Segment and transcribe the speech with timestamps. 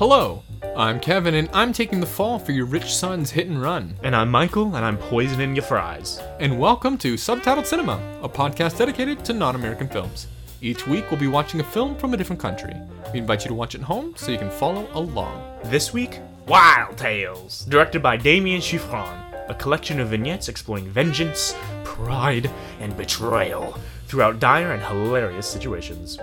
[0.00, 0.42] Hello,
[0.78, 3.94] I'm Kevin, and I'm taking the fall for your rich son's hit and run.
[4.02, 6.22] And I'm Michael, and I'm poisoning your fries.
[6.38, 10.26] And welcome to Subtitled Cinema, a podcast dedicated to non American films.
[10.62, 12.74] Each week, we'll be watching a film from a different country.
[13.12, 15.44] We invite you to watch it at home so you can follow along.
[15.64, 21.54] This week, Wild Tales, directed by Damián Szifron, a collection of vignettes exploring vengeance,
[21.84, 26.18] pride, and betrayal throughout dire and hilarious situations.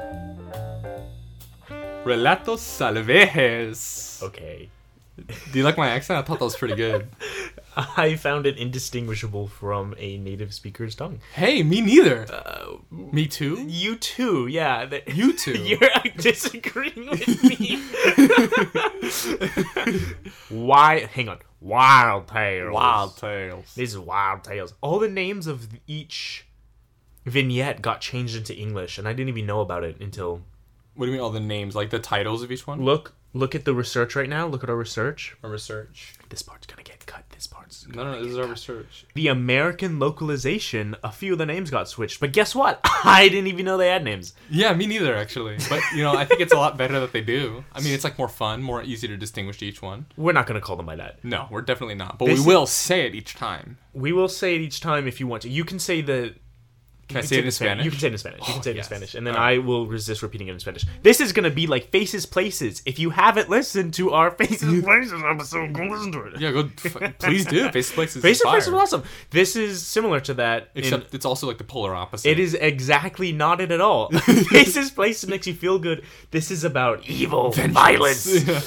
[2.07, 4.23] Relatos Salvajes.
[4.23, 4.69] Okay.
[5.51, 6.19] Do you like my accent?
[6.19, 7.09] I thought that was pretty good.
[7.75, 11.19] I found it indistinguishable from a native speaker's tongue.
[11.33, 12.25] Hey, me neither.
[12.31, 13.65] Uh, me too?
[13.67, 14.85] You too, yeah.
[14.85, 15.53] th- You too.
[15.63, 17.83] You're disagreeing with me.
[20.49, 21.07] Why?
[21.13, 21.39] Hang on.
[21.59, 22.73] Wild Tales.
[22.73, 23.75] Wild Tales.
[23.75, 24.73] This is Wild Tales.
[24.81, 26.45] All the names of each
[27.25, 30.41] vignette got changed into English, and I didn't even know about it until
[30.97, 31.75] What do you mean, all the names?
[31.75, 32.81] Like the titles of each one?
[32.83, 33.13] look.
[33.33, 34.47] Look at the research right now.
[34.47, 35.35] Look at our research.
[35.43, 36.15] Our research.
[36.29, 37.23] This part's gonna get cut.
[37.29, 37.85] This part's.
[37.87, 38.23] No, no, no.
[38.23, 39.05] this is our research.
[39.13, 42.79] The American localization, a few of the names got switched, but guess what?
[43.03, 44.33] I didn't even know they had names.
[44.49, 45.57] Yeah, me neither, actually.
[45.69, 47.63] But, you know, I think it's a lot better that they do.
[47.73, 50.07] I mean, it's like more fun, more easy to distinguish each one.
[50.15, 51.23] We're not gonna call them by that.
[51.23, 52.17] No, we're definitely not.
[52.17, 53.77] But This we is- will say it each time.
[53.93, 55.49] We will say it each time if you want to.
[55.49, 56.33] You can say the.
[57.07, 57.85] Can I you say it in Spanish?
[57.85, 58.39] You can say it in Spanish.
[58.39, 58.85] You Oh, can say it yes.
[58.85, 59.55] in Spanish, and then Alright.
[59.55, 60.85] I will resist repeating it in Spanish.
[61.03, 62.81] This is gonna be like Faces Places.
[62.85, 66.39] If you haven't listened to our Faces Places episode, go listen to it.
[66.41, 66.69] Yeah, go.
[66.83, 67.69] F- please do.
[67.71, 68.21] Faces Places.
[68.21, 68.49] Faces is.
[68.49, 69.03] Places was awesome.
[69.29, 70.69] This is similar to that.
[70.75, 72.29] in- Except it's also like the polar opposite.
[72.29, 74.09] it is exactly not it at all.
[74.49, 76.03] Faces Places makes you feel good.
[76.31, 78.61] This is about evil, and violence, Yeah.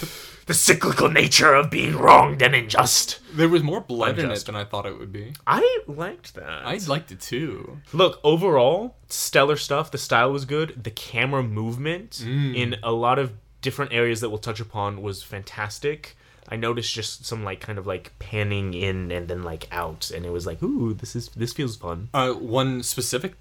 [0.50, 3.20] The cyclical nature of being wronged and unjust.
[3.32, 5.32] There was more blood in it than I thought it would be.
[5.46, 6.66] I liked that.
[6.66, 7.78] I liked it too.
[7.92, 9.92] Look, overall, stellar stuff.
[9.92, 10.82] The style was good.
[10.82, 12.56] The camera movement Mm.
[12.56, 16.16] in a lot of different areas that we'll touch upon was fantastic.
[16.48, 20.26] I noticed just some like kind of like panning in and then like out, and
[20.26, 22.08] it was like, ooh, this is this feels fun.
[22.12, 23.34] Uh, one specific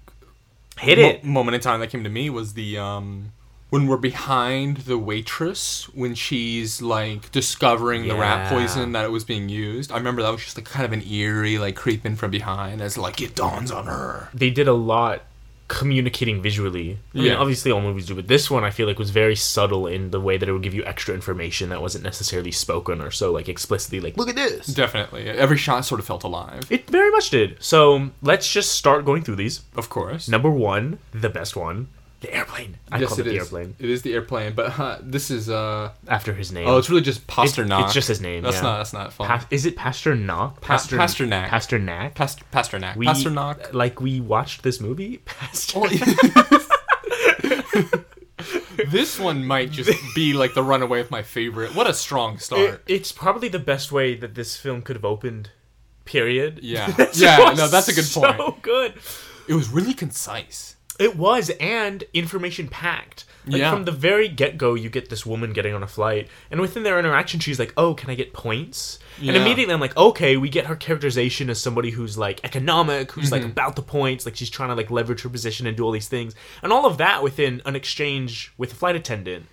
[0.78, 1.24] Hit mo- it.
[1.24, 3.32] moment in time that came to me was the um
[3.70, 9.24] when we're behind the waitress when she's like discovering the rat poison that it was
[9.24, 9.90] being used.
[9.92, 12.98] I remember that was just like kind of an eerie like creeping from behind as
[12.98, 14.28] like it dawns on her.
[14.34, 15.22] They did a lot
[15.68, 16.98] communicating visually.
[17.14, 17.34] I mean, Yeah.
[17.36, 20.20] obviously all movies do, but this one I feel like was very subtle in the
[20.20, 23.48] way that it would give you extra information that wasn't necessarily spoken or so like
[23.48, 24.66] explicitly like, look at this.
[24.66, 26.64] Definitely, every shot sort of felt alive.
[26.70, 27.56] It very much did.
[27.62, 29.60] So let's just start going through these.
[29.76, 30.28] Of course.
[30.28, 31.86] Number one, the best one,
[32.20, 32.76] the airplane.
[32.92, 33.42] I yes, call it it the is.
[33.44, 36.68] airplane It is the airplane, but uh, this is uh after his name.
[36.68, 37.84] oh, it's really just It- Pasternak.
[37.84, 38.42] It's just his name.
[38.42, 38.62] That's yeah.
[38.62, 39.26] not that's not fun.
[39.26, 40.60] Pa- is it Pasternak?
[40.60, 41.48] Pa- Pasternak.
[41.48, 42.14] Pasternak.
[42.14, 42.96] Past- Pasternak.
[42.96, 43.72] We- Pasternak.
[43.72, 45.18] Like we watched this movie.
[45.24, 45.80] Paster-
[48.88, 51.74] this one might just be like the runaway of my favorite.
[51.74, 52.60] What a strong start.
[52.60, 55.50] It- it's probably the best way that this film could have opened.
[56.04, 56.60] Period.
[56.62, 56.92] Yeah.
[57.14, 58.36] Yeah, no, that's a good point.
[58.38, 58.94] So good.
[59.48, 60.76] it was really concise.
[61.00, 63.24] It was, and information packed.
[63.46, 63.72] Like Yeah.
[63.72, 66.82] from the very get go, you get this woman getting on a flight, and within
[66.82, 70.50] their interaction, she's like, "Oh, can I get points?" And immediately, I'm like, "Okay." We
[70.50, 73.32] get her characterization as somebody who's like economic, who's Mm-hmm.
[73.32, 75.90] like about the points, like she's trying to like leverage her position and do all
[75.90, 79.46] these things, and all of that within an exchange with a flight attendant.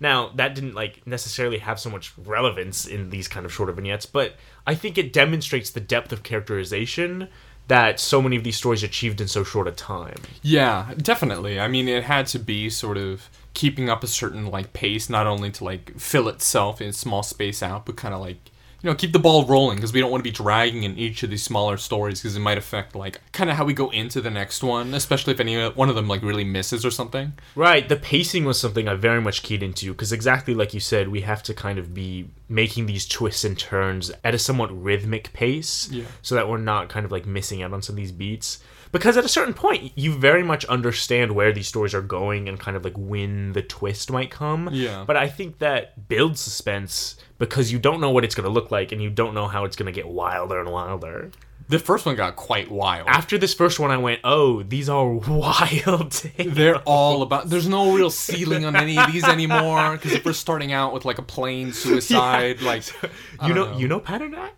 [0.00, 4.06] Now, that didn't like necessarily have so much relevance in these kind of shorter vignettes,
[4.06, 4.36] but
[4.66, 7.28] I think it demonstrates the depth of characterization
[7.68, 10.16] that so many of these stories achieved in so short a time.
[10.42, 11.58] Yeah, definitely.
[11.58, 15.26] I mean, it had to be sort of keeping up a certain like pace, not
[15.26, 18.50] only to like fill itself in small space out, but kind of like
[18.84, 21.22] you know keep the ball rolling because we don't want to be dragging in each
[21.22, 24.20] of these smaller stories because it might affect like kind of how we go into
[24.20, 27.32] the next one, especially if any one of them like really misses or something.
[27.56, 31.08] Right, the pacing was something I very much keyed into because exactly like you said,
[31.08, 35.32] we have to kind of be making these twists and turns at a somewhat rhythmic
[35.32, 36.04] pace Yeah.
[36.20, 38.60] so that we're not kind of like missing out on some of these beats.
[38.94, 42.60] Because at a certain point, you very much understand where these stories are going and
[42.60, 44.70] kind of like when the twist might come.
[44.70, 45.02] Yeah.
[45.04, 48.70] But I think that builds suspense because you don't know what it's going to look
[48.70, 51.32] like and you don't know how it's going to get wilder and wilder.
[51.68, 53.08] The first one got quite wild.
[53.08, 56.10] After this first one, I went, oh, these are wild.
[56.12, 57.48] tales." They're all about.
[57.48, 59.92] There's no real ceiling on any of these anymore.
[59.92, 62.82] Because if we're starting out with like a plain suicide, like
[63.40, 64.50] I You don't know, you know Paternak.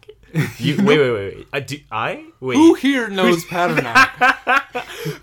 [0.58, 1.46] You, wait, wait, wait, wait.
[1.52, 2.56] I, do, I wait.
[2.56, 4.10] who here knows Paternak?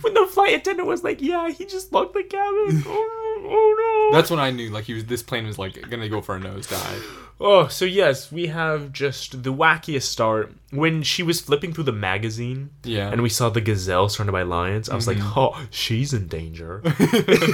[0.02, 4.18] when the flight attendant was like, "Yeah, he just locked the cabin." Oh, oh no.
[4.18, 5.06] That's when I knew like he was.
[5.06, 7.04] This plane was like gonna go for a nosedive.
[7.45, 10.54] Oh, so yes, we have just the wackiest start.
[10.72, 13.10] When she was flipping through the magazine Yeah.
[13.12, 15.40] and we saw the gazelle surrounded by lions, I was like, mm-hmm.
[15.40, 16.81] oh, she's in danger.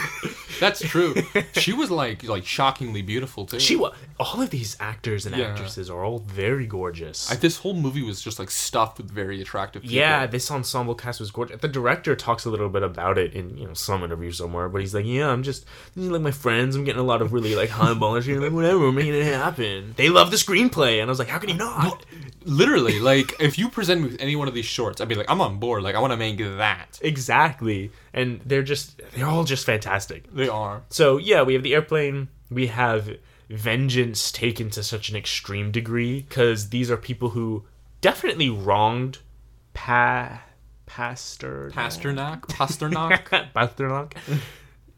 [0.60, 1.16] That's true.
[1.54, 3.60] she was like like shockingly beautiful too.
[3.60, 3.94] she was.
[4.20, 5.48] All of these actors and Yeah.
[5.48, 7.32] actresses are all very gorgeous.
[7.32, 9.96] I, this whole movie was just like stuffed with very attractive people.
[9.98, 11.60] yeah, this ensemble cast was gorgeous.
[11.62, 14.82] The director talks a little bit about it in you know some interview somewhere, but
[14.82, 15.66] he's like, "Yeah, I'm just
[15.96, 16.76] like my friends.
[16.76, 19.26] I'm getting a lot of really like high ballers here, like whatever, we're making it
[19.26, 22.06] happen." They love the screenplay, and I was like, "How can you not?"
[22.46, 25.30] Literally, like if you present me with any one of these shorts, I'd be like,
[25.30, 25.84] I'm on board.
[25.84, 27.00] Like I want to make that.
[27.02, 30.32] Exactly, and they're just they're all just fantastic.
[30.34, 30.84] They are.
[30.90, 32.30] So yeah, we have the airplane.
[32.50, 33.18] We have
[33.50, 37.66] vengeance taken to such an extreme degree because these are people who
[38.02, 39.20] definitely wronged
[39.74, 40.42] pa
[40.86, 43.52] pastor Pasternak, Pasternak.
[43.54, 44.14] Pasternak.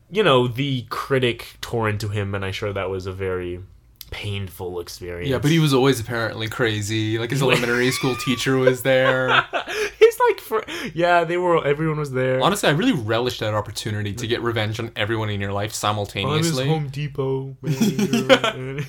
[0.09, 3.61] you know, the critic tore into him, and I'm sure that was a very
[4.11, 5.29] painful experience.
[5.29, 7.17] yeah, but he was always apparently crazy.
[7.17, 9.29] Like his elementary school teacher was there.
[9.99, 10.63] he's like, for,
[10.93, 11.65] yeah, they were.
[11.65, 12.41] Everyone was there.
[12.41, 16.67] Honestly, I really relished that opportunity to get revenge on everyone in your life simultaneously.
[16.67, 17.55] Home Depot.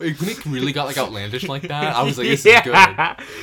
[0.00, 2.58] Like, when it really got like outlandish like that, I was like, this Yeah.
[2.60, 2.64] is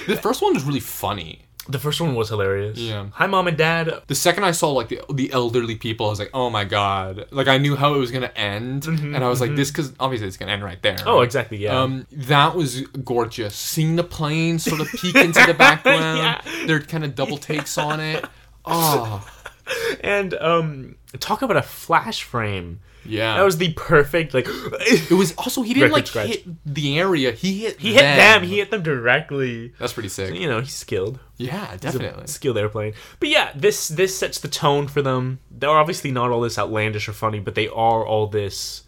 [0.08, 0.16] good.
[0.16, 1.45] The first one was really funny.
[1.68, 2.78] The first one was hilarious.
[2.78, 3.08] Yeah.
[3.14, 3.92] Hi, mom and dad.
[4.06, 7.26] The second I saw like the, the elderly people, I was like, oh my god!
[7.32, 10.28] Like I knew how it was gonna end, and I was like, this because obviously
[10.28, 10.96] it's gonna end right there.
[10.98, 11.58] Mm-hmm, Oh, exactly.
[11.58, 11.82] Yeah.
[11.82, 13.56] Um, that was gorgeous.
[13.56, 16.66] Seeing the plane sort of peek into the background, Yeah.
[16.68, 18.24] their kind of double takes on it.
[18.66, 19.28] Oh,
[20.02, 22.80] and um, talk about a flash frame.
[23.06, 23.38] Yeah.
[23.38, 24.48] That was the perfect like.
[24.88, 26.28] It was also he didn't Record like scratch.
[26.28, 27.32] hit the area.
[27.32, 27.80] He hit.
[27.80, 28.44] he hit them.
[28.44, 29.74] He hit them directly.
[29.80, 30.34] That's pretty sick.
[30.36, 31.20] You know, he's skilled.
[31.38, 32.28] Yeah, He's a definitely.
[32.28, 32.94] skilled airplane.
[33.20, 35.40] But yeah, this this sets the tone for them.
[35.52, 38.84] They're obviously not all this outlandish or funny, but they are all this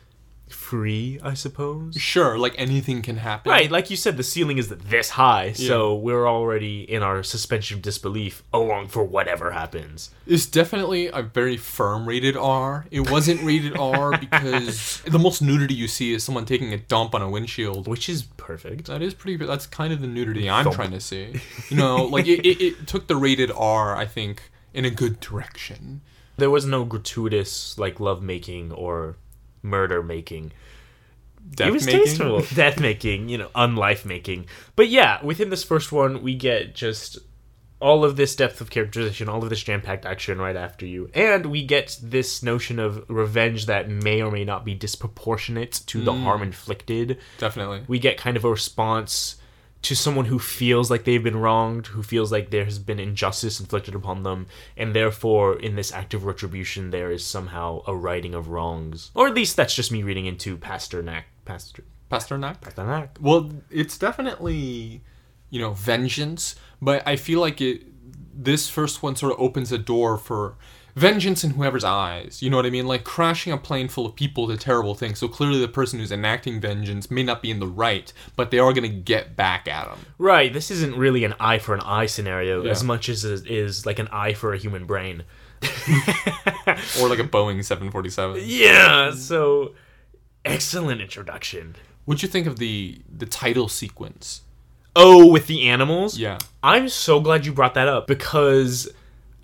[0.68, 1.96] free, I suppose.
[1.96, 3.50] Sure, like anything can happen.
[3.50, 7.78] Right, like you said, the ceiling is this high, so we're already in our suspension
[7.78, 10.10] of disbelief along for whatever happens.
[10.26, 12.86] It's definitely a very firm rated R.
[12.92, 17.16] It wasn't rated R because the most nudity you see is someone taking a dump
[17.16, 17.88] on a windshield.
[17.88, 18.88] Which is perfect.
[18.88, 19.38] That is pretty.
[19.46, 20.76] That's kind of the nudity I'm Thump.
[20.76, 21.40] trying to see.
[21.70, 25.22] You know, like it, it, it took the rated R, I think, in a good
[25.22, 26.02] direction.
[26.36, 29.16] There was no gratuitous like love making or
[29.68, 30.52] murder making.
[31.50, 32.04] Death it was making.
[32.04, 32.42] tasteful.
[32.56, 34.48] Death making, you know, unlife making.
[34.76, 37.20] But yeah, within this first one, we get just
[37.80, 41.10] all of this depth of characterization, all of this jam packed action right after you.
[41.14, 46.04] And we get this notion of revenge that may or may not be disproportionate to
[46.04, 46.48] the harm hmm.
[46.48, 47.20] inflicted.
[47.38, 47.84] Definitely.
[47.88, 49.36] We get kind of a response
[49.84, 53.60] to someone who feels like they've been wronged, who feels like there has been injustice
[53.60, 58.34] inflicted upon them, and therefore, in this act of retribution, there is somehow a righting
[58.34, 59.12] of wrongs.
[59.14, 61.24] Or at least that's just me reading into Pasternak.
[61.46, 61.84] Pastor.
[62.12, 62.60] Pasternak.
[62.62, 63.20] Pasternak.
[63.22, 65.04] Well, it's definitely,
[65.50, 67.84] you know, vengeance, but I feel like it.
[68.40, 70.58] This first one sort of opens a door for
[70.98, 72.42] vengeance in whoever's eyes.
[72.42, 72.88] You know what I mean?
[72.88, 75.14] Like crashing a plane full of people is a terrible thing.
[75.16, 78.58] So clearly, the person who's enacting vengeance may not be in the right, but they
[78.60, 80.00] are going to get back at them.
[80.18, 82.72] Right, this isn't really an eye for an eye scenario Yeah.
[82.72, 85.24] as much as it is like an eye for a human brain.
[87.00, 88.42] Or like a Boeing 747.
[88.46, 89.74] Yeah, so
[90.46, 91.76] excellent introduction.
[92.06, 94.42] What'd you think of the the title sequence?
[94.96, 96.18] Oh, with the animals?
[96.18, 96.40] Yeah.
[96.64, 98.90] I'm so glad you brought that up because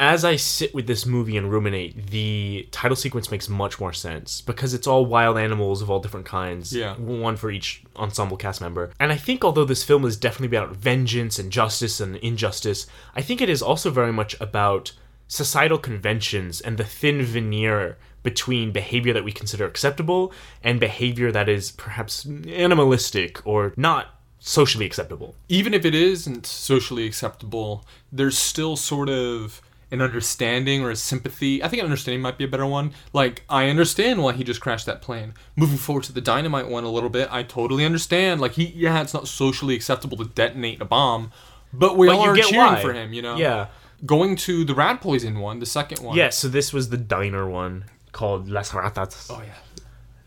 [0.03, 4.41] as I sit with this movie and ruminate, the title sequence makes much more sense
[4.41, 6.75] because it's all wild animals of all different kinds.
[6.75, 6.95] Yeah.
[6.95, 8.91] One for each ensemble cast member.
[8.99, 13.21] And I think although this film is definitely about vengeance and justice and injustice, I
[13.21, 14.91] think it is also very much about
[15.29, 20.33] societal conventions and the thin veneer between behavior that we consider acceptable
[20.63, 24.07] and behavior that is perhaps animalistic or not
[24.39, 25.35] socially acceptable.
[25.47, 29.61] even if it isn't socially acceptable, there's still sort of
[29.93, 31.63] an understanding or a sympathy.
[31.63, 32.91] I think an understanding might be a better one.
[33.13, 35.33] Like, I understand why he just crashed that plane.
[35.55, 38.41] Moving forward to the dynamite one a little bit, I totally understand.
[38.41, 41.31] Like, he, yeah, it's not socially acceptable to detonate a bomb,
[41.71, 42.81] but we But all are cheering why.
[42.81, 43.37] for him, you know?
[43.37, 43.67] Yeah.
[44.05, 46.17] Going to the rat poison one, the second one.
[46.17, 49.27] Yeah, so this was the diner one called Las Ratas.
[49.29, 49.53] Oh, yeah.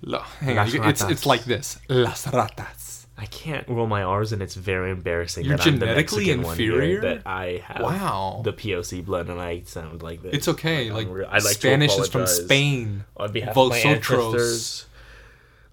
[0.02, 1.78] Lo- hang on, Las you- it's, it's like this.
[1.88, 2.75] Las ratas.
[3.18, 5.46] I can't roll my R's, and it's very embarrassing.
[5.46, 7.00] You're that I'm the genetically Mexican one here, inferior?
[7.00, 8.42] that I have Wow.
[8.44, 10.34] the POC blood, and I sound like this.
[10.34, 10.90] It's okay.
[10.90, 11.08] Like.
[11.08, 13.04] I'd like Spanish is from Spain.
[13.16, 14.86] on behalf of my ancestors.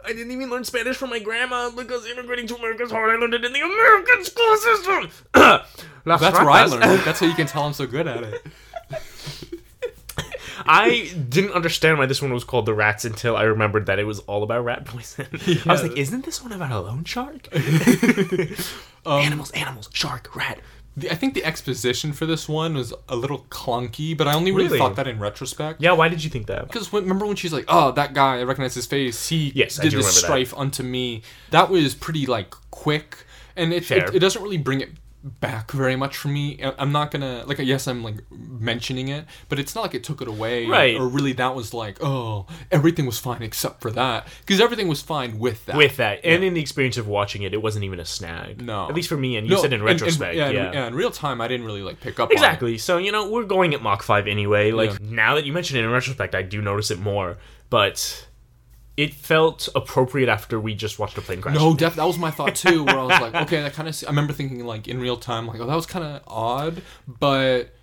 [0.06, 3.10] I didn't even learn Spanish from my grandma because immigrating to America is hard.
[3.10, 5.10] I learned it in the American school system.
[6.06, 7.06] That's where I learned it.
[7.06, 8.42] That's how you can tell I'm so good at it.
[10.66, 14.06] I didn't understand why this one was called The Rats until I remembered that it
[14.06, 15.28] was all about rat poison.
[15.66, 17.48] I was like, isn't this one about a loan shark?
[19.06, 20.60] Um, animals, animals, shark, rat.
[20.96, 24.52] The, I think the exposition for this one was a little clunky, but I only
[24.52, 24.80] really, Really?
[24.80, 25.82] thought that in retrospect.
[25.82, 26.68] Yeah, why did you think that?
[26.70, 29.28] Because remember when she's like, "Oh, that guy, I recognize his face.
[29.28, 30.14] He Yes, did this remember that.
[30.20, 33.26] strife unto me." That was pretty like quick,
[33.58, 34.92] and it, it it doesn't really bring it
[35.24, 36.60] back very much for me.
[36.78, 37.58] I'm not gonna like.
[37.60, 40.96] Yes, I'm like mentioning it, but it's not like it took it away, Right.
[40.98, 45.02] Or really, that was like, oh, everything was fine except for that, because everything was
[45.02, 45.76] fine with that.
[45.78, 48.62] With that, and in the experience of watching it, it wasn't even a snag.
[48.62, 48.88] No.
[48.90, 50.36] At least for me, and you No, said in and- and- retrospect.
[50.36, 50.68] yeah, yeah.
[50.68, 52.36] in- yeah, in real time, I didn't really like pick up on it.
[52.36, 52.78] Exactly.
[52.78, 54.72] So, you know, we're going at Mach 5 anyway.
[54.72, 54.98] Like, Yeah.
[55.04, 57.38] now that you mention it in retrospect, I do notice it more.
[57.70, 58.28] But
[58.96, 61.56] it felt appropriate after we just watched a plane crash.
[61.56, 62.84] No, def- that was my thought too.
[62.84, 64.04] Where I was like, okay, that kind of.
[64.06, 67.74] I remember thinking like in real time, like, oh, that was kind of odd, but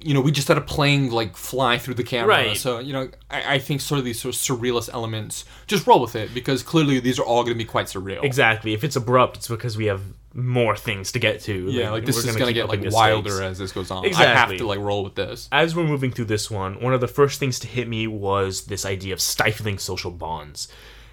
[0.00, 2.56] you know, we just had a plane like fly through the camera, Right.
[2.56, 6.00] so you know, I, I think sort of these sort of surrealist elements, just roll
[6.00, 8.22] with it because clearly these are all going to be quite surreal.
[8.22, 8.74] Exactly.
[8.74, 10.02] If it's abrupt, it's because we have
[10.34, 11.68] more things to get to.
[11.70, 13.42] Yeah, like this is going to get like wilder stakes.
[13.42, 14.04] as this goes on.
[14.04, 14.26] Exactly.
[14.32, 15.48] I have to like roll with this.
[15.50, 18.66] As we're moving through this one, one of the first things to hit me was
[18.66, 20.68] this idea of stifling social bonds.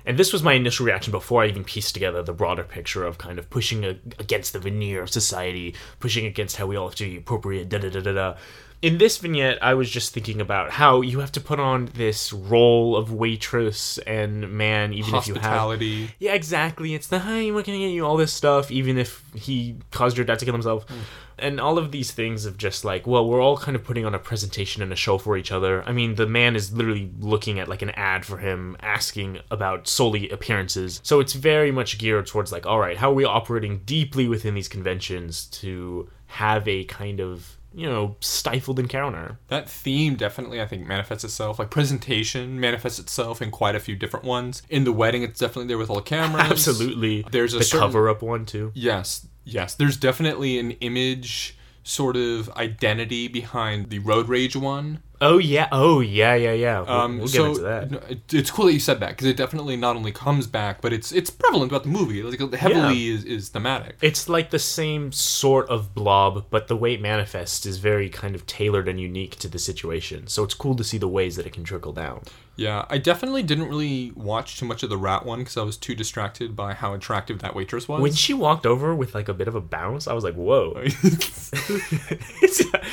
[0.08, 3.18] And this was my initial reaction before I even pieced together the broader picture of
[3.18, 6.96] kind of pushing a, against the veneer of society, pushing against how we all have
[6.98, 8.36] to be appropriate, da da da da da.
[8.82, 12.32] In this vignette, I was just thinking about how you have to put on this
[12.32, 16.10] role of waitress and man, even if you have Hospitality.
[16.20, 16.94] yeah, exactly.
[16.94, 18.06] It's the what can I get you?
[18.06, 20.88] All this stuff, even if he caused your dad to kill himself.
[20.88, 21.00] Hmm.
[21.38, 24.16] And all of these things of just like, well, we're all kind of putting on
[24.16, 25.84] a presentation and a show for each other.
[25.84, 29.88] I mean, the man is literally looking at like an ad for him, asking about
[29.88, 31.02] solely appearances.
[31.04, 34.54] So it's very much geared towards like, all right, how are we operating deeply within
[34.54, 39.38] these conventions to have a kind of, you know, stifled encounter?
[39.50, 41.60] That theme definitely, I think, manifests itself.
[41.60, 44.62] Like presentation manifests itself in quite a few different ones.
[44.70, 46.50] In the wedding, it's definitely there with all the cameras.
[46.50, 47.26] Absolutely.
[47.32, 48.72] There's a the certain- cover up one too.
[48.74, 49.76] Yes, yes.
[49.76, 55.04] There's definitely an image sort of identity behind the road rage one.
[55.22, 55.68] Oh yeah.
[55.72, 56.36] Oh yeah.
[56.36, 56.52] Yeah.
[56.54, 56.82] Yeah.
[56.82, 57.92] We'll, Um, we'll get so into that.
[57.92, 60.82] no, it- it's cool that you said that because it definitely not only comes back,
[60.82, 62.22] but it's it's prevalent throughout the movie.
[62.24, 63.96] Like heavily is, is thematic.
[64.02, 68.36] It's like the same sort of blob, but the way it manifests is very kind
[68.36, 70.28] of tailored and unique to the situation.
[70.28, 72.22] So it's cool to see the ways that it can trickle down.
[72.58, 75.76] Yeah, I definitely didn't really watch too much of the rat one because I was
[75.76, 78.00] too distracted by how attractive that waitress was.
[78.02, 80.86] When she walked over with like a bit of a bounce, I was like, "Whoa!"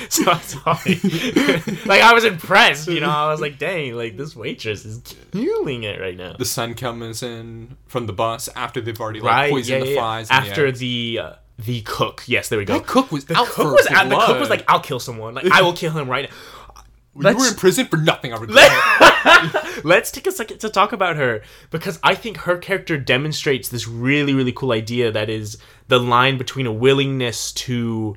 [0.08, 1.00] so sorry.
[1.86, 3.10] like I was impressed, you know.
[3.10, 3.94] I was like, "Dang!
[3.94, 5.00] Like this waitress is
[5.32, 9.32] killing it right now." the sun comes in from the bus after they've already like
[9.32, 9.50] Right?
[9.50, 10.00] poisoned Yeah, the yeah, yeah.
[10.00, 10.30] flies.
[10.30, 12.24] After the uh, the cook.
[12.26, 12.78] Yes, there we go.
[12.78, 14.08] that cook was the out cook was out.
[14.08, 15.34] The cook was like, "I'll kill someone.
[15.34, 16.36] Like I will kill him right now."
[17.14, 18.32] you were in prison for nothing.
[18.32, 18.70] I regret.
[18.72, 19.84] It.
[19.84, 23.86] Let's take a second to talk about her because I think her character demonstrates this
[23.86, 28.16] really, really cool idea that is the line between a willingness to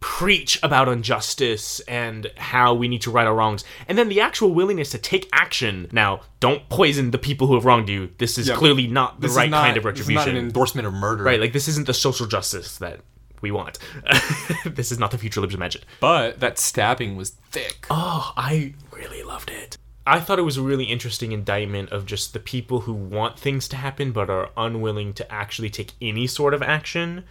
[0.00, 4.52] preach about injustice and how we need to right our wrongs, and then the actual
[4.54, 5.88] willingness to take action.
[5.92, 8.10] Now, don't poison the people who have wronged you.
[8.18, 10.14] This is Yeah, clearly not the right not- kind of retribution.
[10.14, 11.24] this is not an endorsement of murder.
[11.24, 13.00] right, like this isn't the social justice that
[13.40, 13.78] we want.
[14.64, 15.82] this is not the future libs imagine.
[16.00, 17.86] But that stabbing was thick.
[17.90, 19.76] Oh, I really loved it.
[20.06, 23.68] I thought it was a really interesting indictment of just the people who want things
[23.68, 27.24] to happen but are unwilling to actually take any sort of action.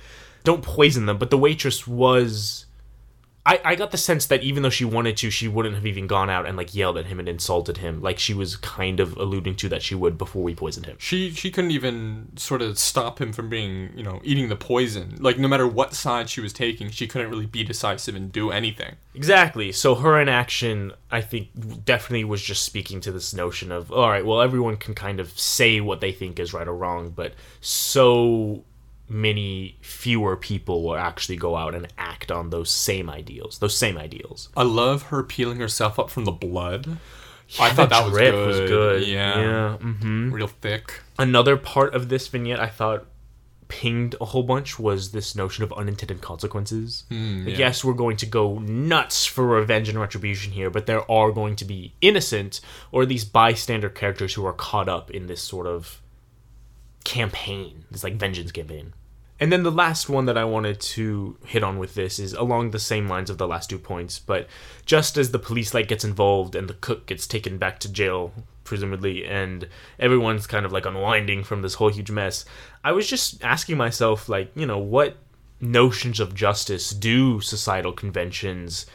[0.47, 2.67] Don't poison them, but the waitress was.
[3.45, 6.07] I, I got the sense that even though she wanted to, she wouldn't have even
[6.07, 9.17] gone out and like yelled at him and insulted him, like she was kind of
[9.17, 10.95] alluding to that she would before we poisoned him.
[11.01, 15.17] She she couldn't even sort of stop him from being you know eating the poison.
[15.19, 18.49] Like no matter what side she was taking, she couldn't really be decisive and do
[18.49, 18.95] anything.
[19.15, 19.73] Exactly.
[19.73, 21.49] So her inaction, I think,
[21.83, 25.37] definitely was just speaking to this notion of, all right, well, everyone can kind of
[25.37, 28.63] say what they think is right or wrong, but so
[29.09, 33.59] many fewer people will actually go out and act on those same ideals.
[33.59, 34.49] Those same ideals.
[34.55, 36.97] I love her peeling herself up from the blood.
[37.59, 38.47] I thought that was good.
[38.47, 39.07] was good.
[39.07, 39.77] Yeah, Yeah.
[39.77, 40.99] hmm real thick.
[41.17, 43.05] Another part of this vignette I thought
[43.69, 47.03] pinged a whole bunch was this notion of unintended consequences.
[47.09, 47.57] Hmm, yeah.
[47.57, 51.55] Yes, we're going to go nuts for revenge and retribution here, but there are going
[51.57, 52.59] to be innocent
[52.91, 56.01] or these bystander characters who are caught up in this sort of
[57.03, 58.93] campaign, this like vengeance campaign.
[59.39, 62.71] And then the last one that I wanted to hit on with this is along
[62.71, 64.47] the same lines of the last two points, but
[64.85, 68.33] just as the police light gets involved and the cook gets taken back to jail,
[68.63, 69.67] presumably, and
[69.99, 72.45] everyone's kind of like unwinding from this whole huge mess,
[72.83, 75.17] I was just asking myself, like, you know, what
[75.61, 78.87] notions of justice do societal conventions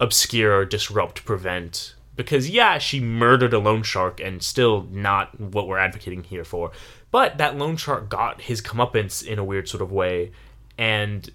[0.00, 1.94] obscure, disrupt, prevent?
[2.16, 6.72] Because yeah, she murdered a loan shark and still not what we're advocating here for.
[7.10, 10.32] But that loan shark got his comeuppance in a weird sort of way
[10.78, 11.30] and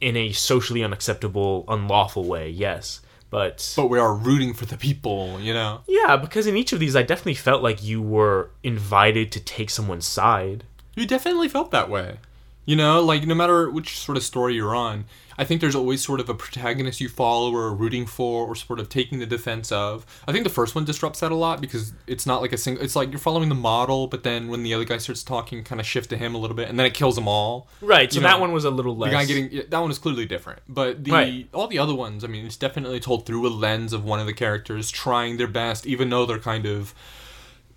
[0.00, 3.00] in a socially unacceptable, unlawful way, yes.
[3.30, 5.80] But But we are rooting for the people, you know.
[5.88, 9.70] yeah, because in each of these I definitely felt like you were invited to take
[9.70, 10.64] someone's side.
[10.94, 12.18] You definitely felt that way.
[12.66, 15.06] You know, like no matter which sort of story you're on,
[15.38, 18.80] I think there's always sort of a protagonist you follow or rooting for or sort
[18.80, 20.04] of taking the defense of.
[20.26, 22.84] I think the first one disrupts that a lot because it's not like a single.
[22.84, 25.80] It's like you're following the model, but then when the other guy starts talking, kind
[25.80, 27.68] of shift to him a little bit, and then it kills them all.
[27.80, 29.90] Right, so You that know, one was a little less The guy getting that one
[29.90, 31.48] is clearly different, but the Right.
[31.52, 34.26] all the other ones, I mean, it's definitely told through a lens of one of
[34.26, 36.94] the characters trying their best, even though they're kind of,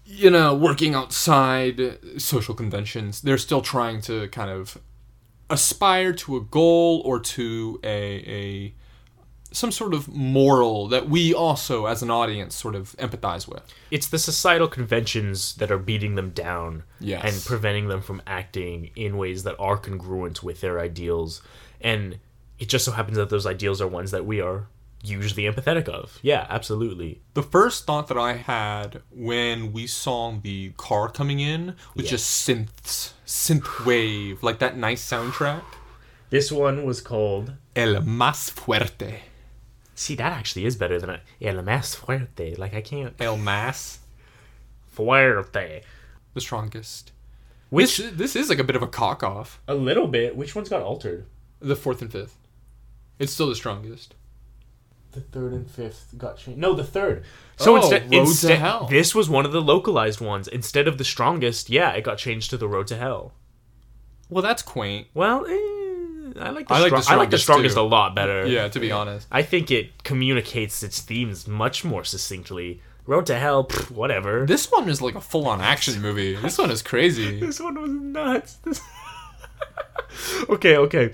[0.05, 3.21] you know, working outside social conventions.
[3.21, 4.77] They're still trying to kind of
[5.49, 7.97] aspire to a goal or to a
[8.41, 8.73] a
[9.51, 13.63] some sort of moral that we also, as an audience, sort of empathize with.
[13.89, 17.23] it's the societal conventions that are beating them down Yes.
[17.23, 21.41] and preventing them from acting in ways that are congruent with their ideals
[21.79, 22.19] and
[22.59, 24.67] it just so happens that those ideals are ones that we are
[25.07, 30.71] usually empathetic of yeah absolutely The first thought that I had when we saw the
[30.77, 32.11] car coming in was Yeah.
[32.11, 35.63] just synths, synth wave, like that nice soundtrack.
[36.29, 39.19] this one was called El más fuerte.
[39.93, 43.99] see that actually is better than a el más fuerte like i can't El más,
[44.95, 45.81] fuerte
[46.33, 47.11] the strongest.
[47.69, 49.59] which This, this is like a bit of a cock off.
[49.67, 51.25] a little bit which one's got altered
[51.59, 52.35] The fourth and fifth.
[53.17, 54.13] It's still the strongest.
[55.15, 56.59] The third and fifth got changed.
[56.59, 57.23] No, the third.
[57.55, 58.87] So Oh, instead, Road to instead Hell.
[58.89, 60.47] this was one of the localized ones.
[60.47, 63.33] Instead of the strongest, yeah, it got changed to the road to hell.
[64.29, 65.07] Well, that's quaint.
[65.13, 65.51] Well, eh,
[66.41, 67.81] I like the, I like the strong- I like the strongest, strongest too.
[67.81, 68.45] a lot better.
[68.45, 69.27] Yeah, to be honest.
[69.31, 72.81] I think it communicates its themes much more succinctly.
[73.07, 74.45] Road to hell, pff, whatever.
[74.45, 76.35] This one is like a full on action movie.
[76.35, 77.39] This one is crazy.
[77.45, 78.55] This one was nuts.
[78.65, 78.81] This-
[80.49, 81.13] okay, okay.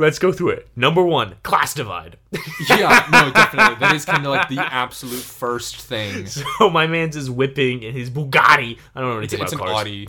[0.00, 0.68] Let's go through it.
[0.74, 2.16] Number one, class divide.
[2.70, 3.76] yeah, no, definitely.
[3.80, 6.24] That is kind of like the absolute first thing.
[6.26, 8.78] so my man's is whipping in his Bugatti.
[8.94, 9.80] I don't know It's, anything it's an about cars.
[9.86, 10.08] Audi,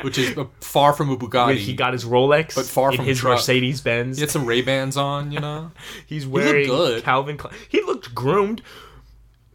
[0.00, 1.56] which is uh, far from a Bugatti.
[1.56, 3.22] He got his Rolex, But far from his.
[3.22, 4.16] Mercedes Benz.
[4.16, 5.70] He had some Ray Bans on, you know.
[6.06, 7.02] He's wearing good.
[7.04, 7.54] Calvin Klein.
[7.68, 8.62] He looked groomed.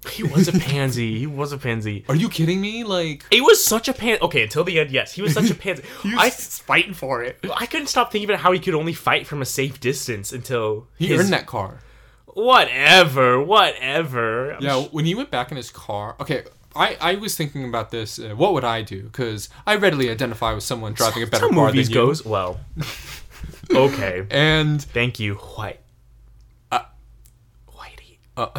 [0.10, 1.20] He was a pansy.
[1.20, 2.06] he was a pansy.
[2.10, 2.84] Are you kidding me?
[2.84, 4.18] Like He was such a pan.
[4.22, 5.84] Okay, until the end, yes, he was such a pansy.
[6.06, 7.39] I was fighting for it.
[7.56, 10.88] I couldn't stop thinking about how he could only fight from a safe distance until
[10.98, 11.80] He his- earned that car.
[12.28, 14.52] Whatever, whatever.
[14.56, 16.15] I'm Yeah, when he went back in his car.
[16.20, 16.44] Okay,
[16.76, 18.20] I, I was thinking about this.
[18.20, 19.04] Uh, what would I do?
[19.04, 22.06] Because I readily identify with someone driving a That's better how car movies than you.
[22.08, 22.26] goes.
[22.26, 22.60] Well,
[23.72, 24.28] okay.
[24.30, 25.80] And Thank you, White.
[26.72, 26.82] Uh,
[27.70, 28.18] Whitey.
[28.36, 28.50] uh,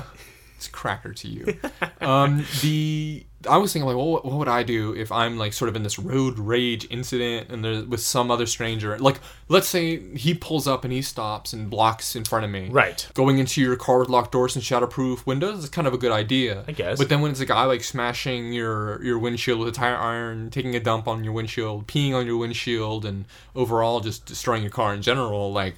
[0.66, 1.58] it's cracker to you.
[2.00, 5.52] um, the I was thinking like, well, what, what would I do if I'm like
[5.52, 8.98] sort of in this road rage incident and there's with some other stranger?
[8.98, 12.68] Like, let's say he pulls up and he stops and blocks in front of me.
[12.70, 13.08] Right.
[13.14, 16.12] Going into your car with locked doors and shatterproof windows is kind of a good
[16.12, 16.64] idea.
[16.66, 16.98] I guess.
[16.98, 20.50] But then when it's a guy like smashing your your windshield with a tire iron,
[20.50, 24.72] taking a dump on your windshield, peeing on your windshield, and overall just destroying your
[24.72, 25.76] car in general, like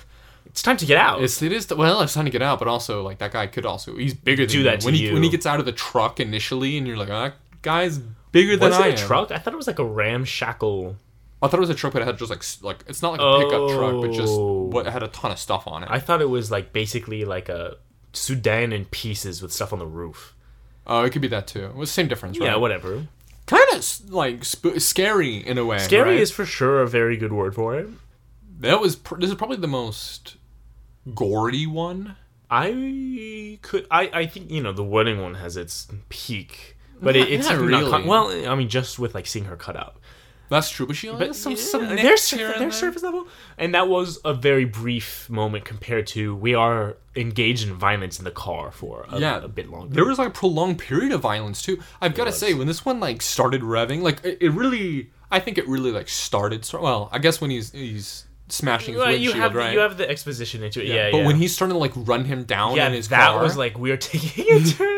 [0.58, 1.22] It's time to get out.
[1.22, 3.64] it's it is well, it's time to get out, but also like that guy could
[3.64, 4.64] also he's bigger than Do you.
[4.64, 7.10] that to when he when he gets out of the truck initially, and you're like,
[7.10, 7.98] oh, that guy's
[8.32, 8.96] bigger than was it I a am.
[8.96, 9.30] truck?
[9.30, 10.96] I thought it was like a ramshackle.
[11.40, 13.20] I thought it was a truck, but it had just like like it's not like
[13.20, 14.64] a pickup truck, but just Oh.
[14.64, 15.88] what it had a ton of stuff on it.
[15.92, 17.76] I thought it was like basically like a
[18.12, 20.34] sedan in pieces with stuff on the roof.
[20.88, 21.66] Oh, it could be that too.
[21.66, 22.46] It was the same difference, right?
[22.46, 23.06] Yeah, whatever.
[23.46, 25.78] Kind of like sp- scary in a way.
[25.78, 26.20] Scary right?
[26.20, 27.88] is for sure a very good word for it.
[28.60, 30.36] that was pr- this is probably the most
[31.14, 32.16] gory one.
[32.50, 33.86] I could.
[33.90, 34.10] I.
[34.12, 37.90] I think you know the wedding one has its peak, but it, it's not not
[37.90, 39.96] con- well, I mean, just with like seeing her cut out.
[40.50, 42.54] That's true, but she only But has some yeah, some there's nicks sur- here and
[42.62, 42.88] there's there.
[42.88, 47.74] surface level, and that was a very brief moment compared to we are engaged in
[47.74, 49.44] violence in the car for a, Yeah.
[49.44, 49.92] a bit longer.
[49.94, 51.78] There was like a prolonged period of violence too.
[52.00, 55.38] I've got to say, when this one like started revving, like it, it really, I
[55.38, 56.66] think it really like started.
[56.72, 59.72] Well, I guess when he's he's smashing his Well, windshield, you have right?
[59.72, 60.86] you have the exposition into it.
[60.88, 61.26] Yeah, but yeah.
[61.26, 63.78] when he's started to like run him down yeah, in his that car, was like
[63.78, 64.96] we are taking a turn.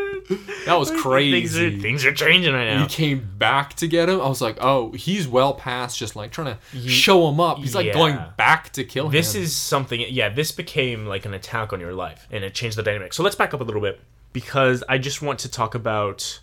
[0.65, 1.75] that was Things crazy.
[1.77, 2.81] are, things are changing right now.
[2.83, 4.21] he came back to get him.
[4.21, 7.57] I was like, oh, he's well past just like trying to show him up.
[7.57, 7.93] He's like yeah.
[7.93, 9.11] going back to kill him.
[9.11, 9.99] This is something.
[10.09, 13.13] Yeah, this became like an attack on your life, and it changed the dynamic.
[13.13, 13.99] So let's back up a little bit
[14.33, 16.39] because I just want to talk about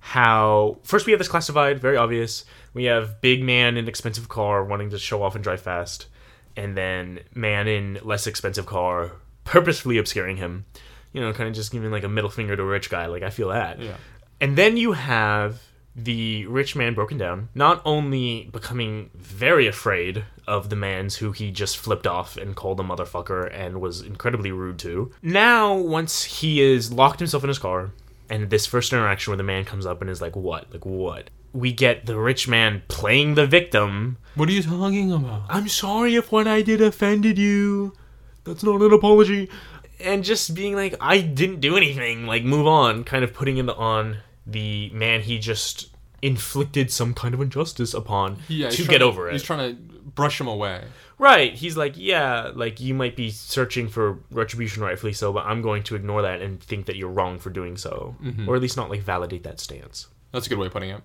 [0.00, 2.44] how first we have this class divide, very obvious.
[2.74, 6.06] We have big man in expensive car wanting to show off and drive fast,
[6.56, 9.12] and then man in less expensive car
[9.44, 10.64] purposefully obscuring him.
[11.12, 13.06] You know, kind of just giving like a middle finger to a rich guy.
[13.06, 13.80] Like I feel that.
[13.80, 13.96] Yeah.
[14.40, 15.62] And then you have
[15.96, 21.50] the rich man broken down, not only becoming very afraid of the man's who he
[21.50, 25.12] just flipped off and called a motherfucker and was incredibly rude to.
[25.22, 27.92] Now, once he is locked himself in his car,
[28.28, 30.72] and this first interaction where the man comes up and is like, What?
[30.72, 31.30] Like, what?
[31.54, 34.18] We get the rich man playing the victim.
[34.34, 35.44] What are you talking about?
[35.48, 37.94] I'm sorry if what I did offended you.
[38.44, 39.48] That's not an apology.
[40.00, 42.26] And just being like, I didn't do anything.
[42.26, 43.04] Like, move on.
[43.04, 45.88] Kind of putting it on the man he just
[46.20, 49.32] inflicted some kind of injustice upon Yeah, to get over He's it.
[49.34, 50.84] He's trying to brush him away.
[51.18, 51.54] Right.
[51.54, 55.84] He's like, yeah, like you might be searching for retribution, rightfully so, but I'm going
[55.84, 58.48] to ignore that and think that you're wrong for doing so, Mm-hmm.
[58.48, 60.08] or at least not like validate that stance.
[60.32, 61.00] That's a good way of putting it.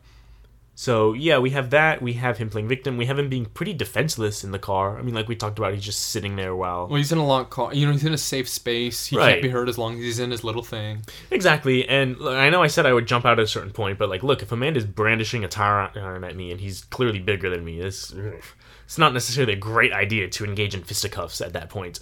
[0.79, 2.01] So yeah, we have that.
[2.01, 2.95] We have him playing victim.
[2.95, 4.97] We have him being pretty defenseless in the car.
[4.97, 7.25] I mean, like we talked about, he's just sitting there while Well, he's in a
[7.25, 7.73] locked car.
[7.73, 9.07] You know, he's in a safe space.
[9.07, 9.31] He Right.
[9.31, 11.01] can't be hurt as long as he's in his little thing.
[11.31, 11.85] exactly.
[11.89, 14.07] And look, I know I said I would jump out at a certain point, but
[14.07, 17.49] like, look, if Amanda's brandishing a tire iron uh, at me and he's clearly bigger
[17.49, 18.13] than me, this
[18.85, 21.99] it's not necessarily a great idea to engage in fisticuffs at that point.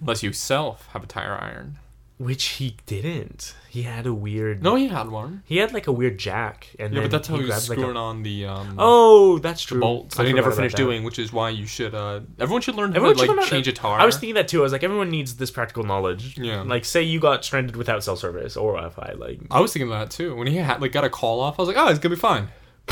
[0.00, 1.78] Unless you self have a tire iron.
[2.16, 3.56] Which he didn't.
[3.68, 4.62] He had a weird.
[4.62, 5.42] No, he had one.
[5.46, 7.68] He had like a weird jack, and Yeah, then but that's how he, was grabbed,
[7.68, 9.80] like, a- screwing on the um, Oh, that's true.
[9.80, 11.92] bolts I that he never finished doing, which is why you should.
[11.92, 13.98] Uh, everyone should learn how Everyone to like how change a tire.
[13.98, 14.60] I was thinking that too.
[14.60, 16.38] I was like, everyone needs this practical knowledge.
[16.38, 16.62] Yeah.
[16.62, 19.14] Like, say you got stranded without cell service or Wi-Fi.
[19.18, 20.36] Like, I was thinking that too.
[20.36, 22.20] When he had like got a call off, I was like, oh, it's gonna be
[22.20, 22.46] fine.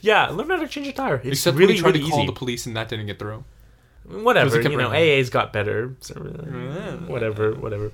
[0.00, 1.16] yeah, learn how to change a tire.
[1.16, 2.26] It's Except really when he tried really to call easy.
[2.26, 3.44] the police and that didn't get through.
[4.06, 4.50] Whatever.
[4.50, 5.18] Because You know, ringing.
[5.18, 5.96] AA's got better.
[6.00, 7.92] So, uh, whatever, whatever.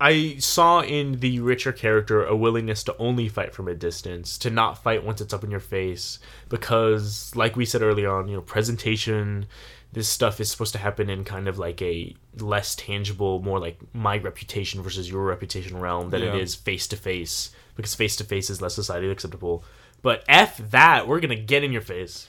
[0.00, 4.50] I saw in the richer character a willingness to only fight from a distance, to
[4.50, 8.36] not fight once it's up in your face, because, like we said early on, you
[8.36, 9.46] know, presentation,
[9.92, 13.80] this stuff is supposed to happen in kind of like a less tangible, more like
[13.92, 16.40] my reputation versus your reputation realm than it Yeah.
[16.40, 19.64] is face to face, because face to face is less societally acceptable.
[20.00, 22.28] But F that, we're gonna get in your face.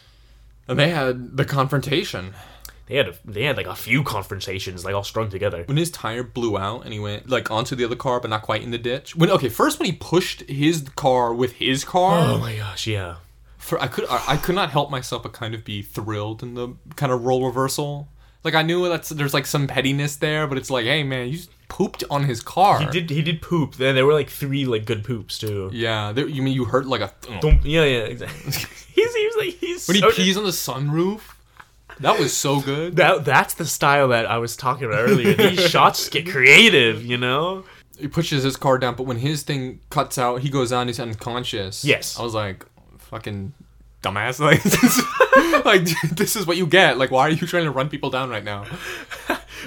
[0.68, 2.34] And they had the confrontation
[2.90, 5.64] They had a, they had like a few confrontations, like all strung together.
[5.68, 8.42] when his tire blew out and he went like onto the other car, but not
[8.42, 9.16] quite in the ditch.
[9.16, 13.16] When okay, first when he pushed his car with his car, Oh my gosh, yeah.
[13.58, 16.56] for I could I, I could not help myself but kind of be thrilled in
[16.56, 18.10] the kind of role reversal.
[18.44, 21.40] Like I knew that's there's like some pettiness there, but it's like, hey man, you
[21.68, 22.80] pooped on his car.
[22.80, 23.76] He did he did poop.
[23.76, 25.70] Then there were like three like good poops too.
[25.72, 27.44] Yeah, there, you mean you hurt like a Thump.
[27.44, 27.52] Oh.
[27.64, 28.52] Yeah, yeah, exactly.
[28.94, 31.22] he seems like he's when he so- pees on the sunroof.
[32.02, 32.96] That was so good.
[32.96, 35.34] That that's the style that I was talking about earlier.
[35.34, 37.66] These shots get creative, you know.
[38.00, 40.88] he pushes his car down, but when his thing cuts out, he goes down.
[40.88, 41.84] He's unconscious.
[41.84, 42.18] Yes.
[42.18, 42.66] I was like,
[42.98, 43.54] fucking
[44.02, 44.40] dumbass.
[45.32, 45.84] Like, like
[46.16, 46.98] this is what you get.
[46.98, 48.66] Like, why are you trying to run people down right now?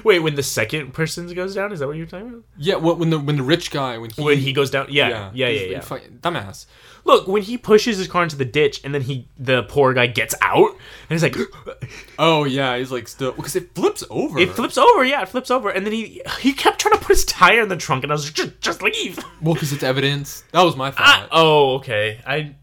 [0.04, 2.42] Wait, when the second person goes down, is that what you're talking about?
[2.56, 2.76] Yeah.
[2.76, 5.48] When the when the rich guy when he When he goes down, yeah, yeah, yeah,
[5.48, 5.80] he's- yeah.
[5.80, 6.66] fucking dumbass.
[7.04, 10.06] Look, when he pushes his car into the ditch, and then he, the poor guy
[10.06, 10.78] gets out, and
[11.10, 11.36] he's like,
[12.18, 14.38] Oh yeah, he's like still because it flips over.
[14.38, 17.08] it flips over, yeah, it flips over, and then he he kept trying to put
[17.16, 19.18] his tire in the trunk, and I was like, just, just leave.
[19.42, 20.44] Well, because it's evidence.
[20.52, 21.28] That was my I, thought.
[21.32, 22.20] oh, okay.
[22.24, 22.54] I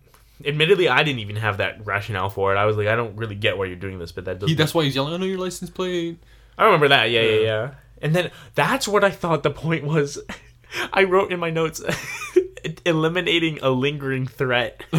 [0.45, 2.57] admittedly I didn't even have that rationale for it.
[2.57, 4.47] I was like, I don't really get why you're doing this, but that does.
[4.49, 5.13] he, that's why he's yelling.
[5.13, 6.17] I know your license plate.
[6.59, 7.09] I remember that.
[7.09, 7.71] Yeah, yeah, yeah.
[8.01, 10.19] And then that's what I thought the point was.
[10.93, 11.81] I wrote in my notes
[12.85, 14.83] eliminating a lingering threat.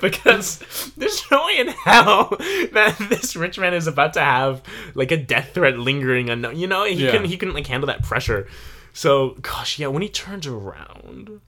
[0.00, 0.58] because
[0.96, 2.36] there's no way in hell
[2.72, 4.62] that this rich man is about to have
[4.94, 6.56] like a death threat lingering unknown.
[6.56, 7.12] You know, he Yeah.
[7.12, 8.48] couldn't he couldn't like handle that pressure.
[8.92, 11.40] So gosh, yeah, when he turns around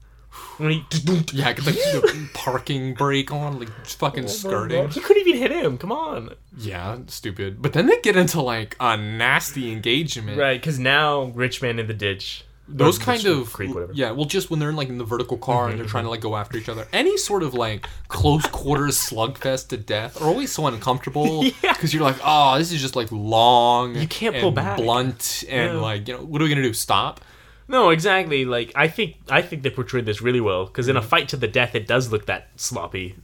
[0.57, 0.85] when he
[1.33, 4.89] Yeah, get like the parking brake on, like fucking oh skirting.
[4.89, 5.77] he couldn't even hit him.
[5.77, 6.31] Come on.
[6.57, 7.61] Yeah, stupid.
[7.61, 10.37] But then they get into like a nasty engagement.
[10.39, 12.43] Right, because now rich man in the ditch.
[12.69, 13.93] Those kind of creek, whatever.
[13.93, 14.11] yeah.
[14.11, 16.09] Well, just when they're in like in the vertical car and they're mhm, trying to
[16.09, 16.11] mhm.
[16.11, 20.25] like go after each other, any sort of like close quarters slugfest to death are
[20.25, 21.71] always so uncomfortable Yeah.
[21.71, 23.95] because you're like, oh, this is just like long.
[23.95, 24.75] You can't pull back.
[24.75, 25.79] Blunt and Yeah.
[25.79, 26.73] like you know what are we gonna do?
[26.73, 27.21] Stop?
[27.67, 28.45] No, exactly.
[28.45, 31.05] Like I think I think they portrayed this really well because in Mm-hmm.
[31.05, 33.15] a fight to the death, it does look that sloppy.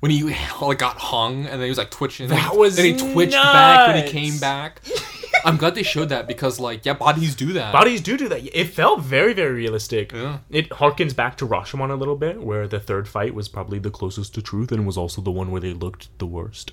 [0.00, 0.22] When he
[0.60, 2.28] like got hung and then he was like twitching.
[2.28, 4.80] That was then he twitched back when he came back.
[5.44, 7.72] I'm glad they showed that because like yeah, bodies do that.
[7.72, 8.44] Bodies do do that.
[8.58, 10.12] It felt very very realistic.
[10.12, 10.38] Yeah.
[10.50, 13.90] It harkens back to Rashomon a little bit, where the third fight was probably the
[13.90, 16.72] closest to truth and was also the one where they looked the worst.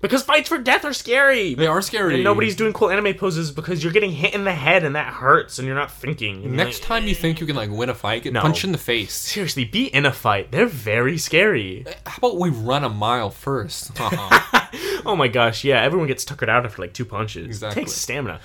[0.00, 1.54] Because fights for death are scary.
[1.54, 2.14] They are scary.
[2.14, 5.12] And nobody's doing cool anime poses because you're getting hit in the head and that
[5.12, 6.42] hurts and you're not thinking.
[6.42, 8.40] You're Next like, time you think you can like win a fight, get No.
[8.40, 9.12] punched in the face.
[9.12, 10.52] seriously, be in a fight.
[10.52, 11.84] They're very scary.
[12.06, 13.90] How about we run a mile first?
[14.00, 14.44] Uh-huh.
[15.06, 17.46] Oh my gosh, yeah, everyone gets tuckered out after like two punches.
[17.46, 17.82] Exactly.
[17.82, 18.38] Takes stamina.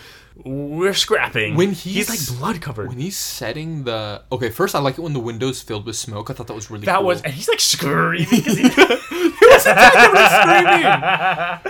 [0.46, 1.56] we're scrapping.
[1.56, 2.88] When he's, he's- like blood covered.
[2.90, 6.30] When he's setting the okay, first I like it when the window's filled with smoke.
[6.30, 7.06] I thought that was really that cool.
[7.08, 8.64] was, and he's like screaming because he,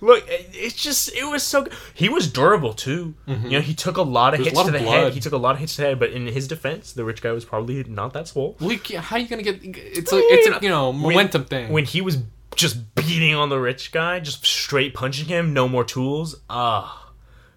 [0.00, 1.62] Look, it's just it was so.
[1.62, 1.72] good.
[1.94, 3.14] He was durable too.
[3.26, 5.04] You know, he took a lot of There's hits lot to of the blood.
[5.04, 5.14] head.
[5.14, 7.22] He took a lot of hits to the head, but in his defense, the rich
[7.22, 8.56] guy was probably not that swole.
[8.60, 9.60] Well, how are you gonna get?
[9.62, 11.72] It's a it's a you know momentum thing.
[11.72, 12.18] When he was
[12.56, 16.36] just beating on the rich guy, just straight punching him, no more tools.
[16.48, 17.10] Ah,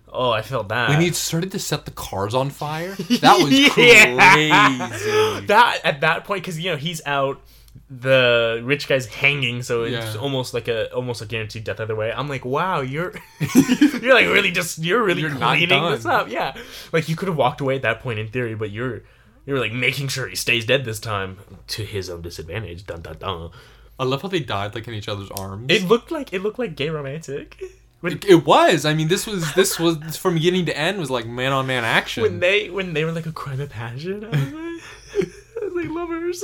[0.08, 0.90] oh, I felt that.
[0.90, 4.34] when he started to set the cars on fire, that was Yeah.
[4.34, 5.46] crazy.
[5.48, 7.42] that at that point because you know he's out
[7.90, 10.22] the rich guy's hanging so it's Yeah.
[10.22, 13.14] almost like a almost a guaranteed death either way i'm like wow you're
[14.02, 16.54] you're like really just you're really You're not cleaning this up yeah
[16.92, 19.04] like you could have walked away at that point in theory but you're
[19.46, 23.18] you're like making sure he stays dead this time to his own disadvantage dun dun
[23.20, 23.52] dun
[24.00, 25.68] I love how they died like in each other's arms.
[25.70, 27.60] it looked like it looked like gay romantic
[28.02, 28.86] when, It, it was.
[28.86, 31.84] I mean, this was this was from beginning to end was like man on man
[31.84, 32.22] action.
[32.22, 35.30] when they when they were like a crime of passion I was like,
[35.62, 36.44] I was like lovers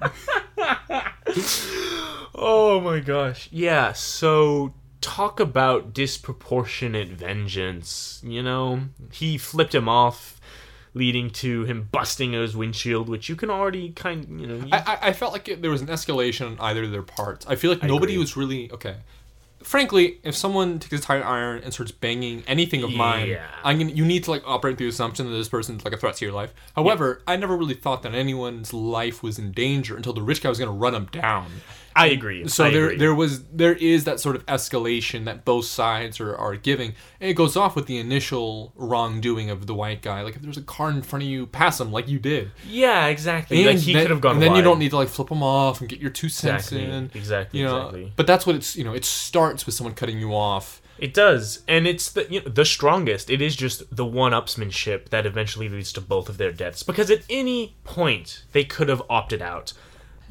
[2.34, 3.48] oh my gosh.
[3.50, 8.20] Yeah, so talk about disproportionate vengeance.
[8.24, 8.80] You know,
[9.12, 10.40] he flipped him off,
[10.94, 14.56] leading to him busting his windshield, which you can already kind you know.
[14.56, 17.02] You, I, I, I felt like it, there was an escalation on either of their
[17.02, 17.46] parts.
[17.46, 18.20] I feel like nobody agree.
[18.20, 18.96] was really okay.
[19.62, 23.46] Frankly, if someone takes a tire iron and starts banging anything of mine, Yeah.
[23.64, 23.90] I'm gonna.
[23.90, 26.34] You need to like operate the assumption that this person's like a threat to your
[26.34, 26.52] life.
[26.76, 30.48] However, I never really thought that anyone's life was in danger until the rich guy
[30.50, 31.46] was gonna run him down.
[31.96, 32.46] I agree.
[32.48, 32.96] So I there agree.
[32.98, 36.94] there was there is that sort of escalation that both sides are, are giving.
[37.20, 40.22] And it goes off with the initial wrongdoing of the white guy.
[40.22, 42.50] Like if there's a car in front of you, pass him like you did.
[42.68, 43.64] Yeah, exactly.
[43.64, 44.34] like he could have gone.
[44.34, 46.70] And then you don't need to like flip them off and get your two cents
[46.72, 47.10] Exactly, in.
[47.14, 48.12] exactly, You know, exactly.
[48.16, 48.76] but that's what it's.
[48.76, 50.82] You know, it starts with someone cutting you off.
[50.98, 53.28] It does, and it's the you know, the strongest.
[53.28, 56.82] It is just the one-upsmanship that eventually leads to both of their deaths.
[56.82, 59.72] Because at any point they could have opted out.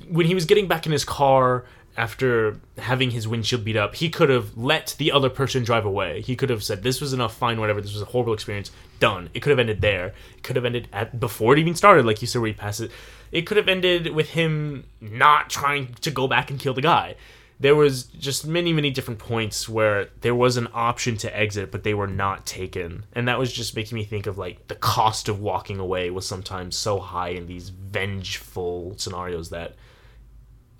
[0.10, 1.65] When he was getting back in his car
[1.98, 6.22] after having his windshield beat up, he could have let the other person drive away.
[6.22, 7.36] He could have said, "This was enough.
[7.36, 7.82] Fine, whatever.
[7.82, 8.72] This was a horrible experience.
[9.00, 10.13] Done." It could have ended there.
[10.38, 12.82] It could have ended at before it even started, like you said, where he passed
[12.82, 12.91] it.
[13.32, 17.15] It could have ended with him not trying to go back and kill the guy
[17.60, 21.84] there was just many many different points where there was an option to exit but
[21.84, 25.30] they were not taken and that was just making me think of like the cost
[25.30, 29.76] of walking away was sometimes so high in these vengeful scenarios that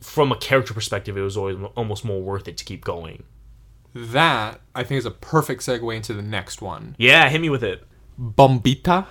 [0.06, 3.24] from a character perspective it was always almost more worth it to keep going
[3.96, 6.96] That I think is a perfect segue into the next one.
[6.98, 7.84] yeah hit me with it
[8.20, 9.06] Bombita.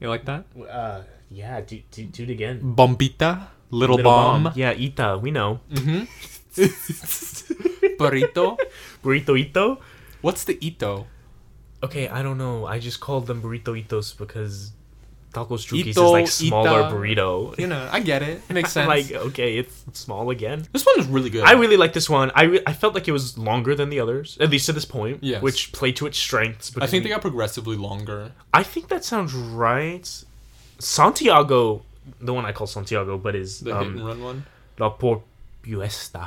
[0.00, 0.44] You like that?
[0.68, 3.48] uh yeah do, do, do it again Bombita.
[3.70, 4.52] Little, bomb.
[4.54, 5.60] yeah ita we know
[7.98, 8.56] Burrito.
[9.02, 9.78] burrito ito
[10.22, 11.06] What's the ito?
[11.82, 14.72] okay i don't know i just called them burrito itos because
[15.38, 16.94] tacos trukis is like smaller ita.
[16.94, 18.40] burrito You know, I get it.
[18.48, 18.88] It makes sense.
[18.88, 21.44] like okay it's small again this one is really good.
[21.44, 24.00] i really like this one i re- i felt like it was longer than the
[24.00, 25.40] others at least to this point Yes.
[25.42, 28.32] which played to its strengths I think they got progressively longer.
[28.52, 30.06] i think that sounds right
[30.78, 31.82] santiago
[32.20, 34.38] the one i call santiago but is The hit and um, run one.
[34.78, 36.24] la porpuesta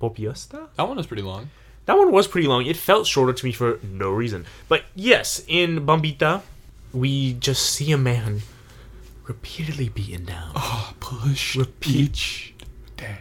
[0.00, 1.50] porpuesta That one was pretty long.
[1.86, 5.42] that one was pretty long it felt shorter to me for no reason but yes
[5.46, 6.42] in Bombita
[6.92, 8.42] we just see a man
[9.26, 12.54] repeatedly beaten down Oh, push each
[12.96, 13.18] day.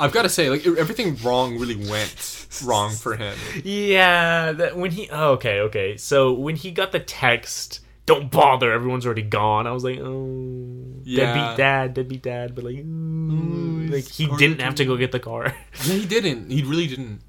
[0.00, 3.36] I've got to say, like everything wrong really went wrong for him.
[3.64, 5.96] Yeah, that when he oh, okay, okay.
[5.96, 9.66] So when he got the text, don't bother, everyone's already gone.
[9.66, 11.24] I was like, oh, Yeah.
[11.34, 12.54] deadbeat dad, deadbeat dad.
[12.54, 15.54] But like, ooh, like he didn't have to go get the car.
[15.84, 16.50] Yeah, he didn't.
[16.50, 17.20] He really didn't.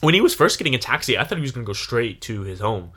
[0.00, 2.42] when he was first getting a taxi, I thought he was gonna go straight to
[2.42, 2.90] his home.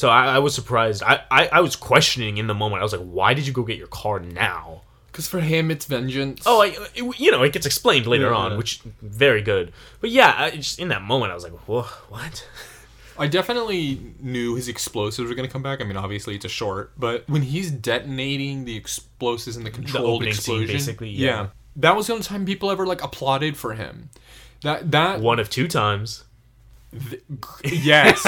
[0.00, 1.02] So I, I was surprised.
[1.02, 2.80] I, I I was questioning in the moment.
[2.80, 4.80] I was like, why did you go get your car now?
[5.12, 6.42] Because for him, it's vengeance.
[6.46, 8.36] Oh, I, it, you know, it gets explained later Yeah.
[8.42, 9.74] on, which very good.
[10.00, 12.48] But yeah, I, just in that moment, I was like, Whoa, what?
[13.18, 15.82] I definitely knew his explosives were going to come back.
[15.82, 20.22] I mean, obviously it's a short, but when he's detonating the explosives in the controlled
[20.22, 21.48] scene, explosion, basically, yeah.
[21.76, 24.08] that was the only time people ever like applauded for him.
[24.62, 26.24] That that One of two times.
[27.64, 28.24] yes,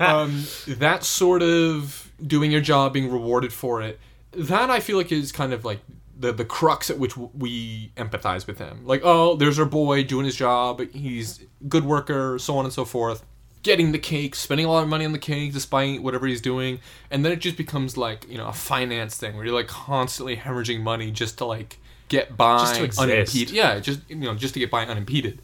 [0.00, 0.44] um,
[0.78, 3.98] that sort of doing your job, being rewarded for it.
[4.32, 5.80] That I feel like is kind of like
[6.18, 8.86] the the crux at which we empathize with him.
[8.86, 10.80] Like, oh, there's our boy doing his job.
[10.92, 13.24] He's good worker, so on and so forth.
[13.62, 16.78] Getting the cake, spending a lot of money on the cake, despite whatever he's doing,
[17.10, 20.36] and then it just becomes like you know a finance thing where you're like constantly
[20.36, 23.02] hemorrhaging money just to like get by Just to exist.
[23.02, 23.50] unimpeded.
[23.54, 25.42] Yeah, just you know just to get by unimpeded,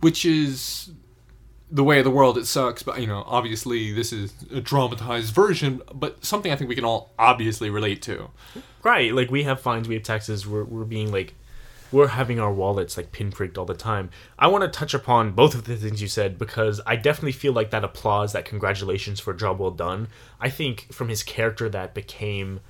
[0.00, 0.90] which is
[1.72, 5.32] the way of the world it sucks but you know obviously this is a dramatized
[5.32, 8.28] version but something i think we can all obviously relate to
[8.82, 10.46] Right, like we have fines, we have taxes.
[10.46, 11.34] We're we're being like,
[11.92, 14.10] we're having our wallets like pinpricked all the time.
[14.38, 17.52] I want to touch upon both of the things you said because I definitely feel
[17.52, 20.08] like that applause, that congratulations for a job well done.
[20.40, 22.60] I think from his character that became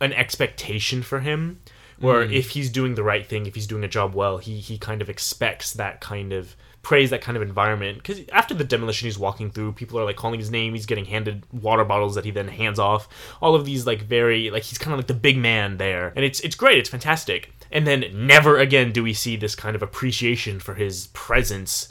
[0.00, 1.60] an expectation for him,
[2.00, 2.32] where mm.
[2.32, 5.02] if he's doing the right thing, if he's doing a job well, he he kind
[5.02, 7.98] of expects that kind of praise, that kind of environment.
[7.98, 10.74] Because after the demolition he's walking through, people are like calling his name.
[10.74, 13.08] He's getting handed water bottles that he then hands off.
[13.42, 16.24] All of these like very like he's kind of like the big man there, and
[16.24, 16.78] it's it's great.
[16.78, 17.52] It's fantastic.
[17.72, 21.88] And then never again do we see this kind of appreciation for his presence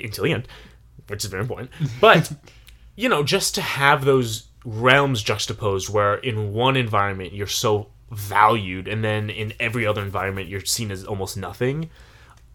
[0.00, 0.48] until the end,
[1.06, 1.70] which is very important.
[2.00, 2.32] But
[2.96, 8.88] you know, just to have those realms juxtaposed, where in one environment you're so valued,
[8.88, 11.90] and then in every other environment you're seen as almost nothing.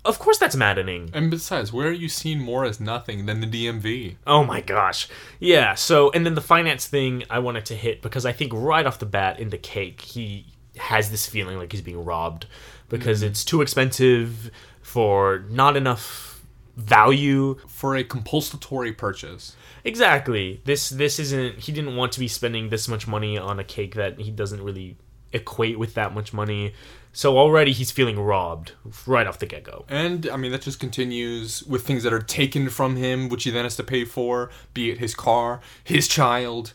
[0.07, 1.09] Of course, that's maddening.
[1.13, 5.07] and besides where are you seen more as nothing than the dmv Oh my gosh.
[5.39, 8.85] Yeah, so and then the finance thing I wanted to hit because I think right
[8.85, 12.45] off the bat in the cake he has this feeling like he's being robbed
[12.89, 13.31] because mm-hmm.
[13.31, 16.41] it's too expensive for not enough
[16.75, 17.57] value.
[17.67, 19.55] for a compulsory purchase
[19.87, 20.61] Exactly.
[20.65, 23.95] This this isn't he didn't want to be spending this much money on a cake
[23.95, 24.97] that he doesn't really
[25.31, 26.73] equate with that much money.
[27.13, 28.73] So already he's feeling robbed
[29.07, 29.85] right off the get-go.
[29.89, 33.51] And I mean that just continues with things that are taken from him, which he
[33.51, 36.73] then has to pay for, be it his car, his child,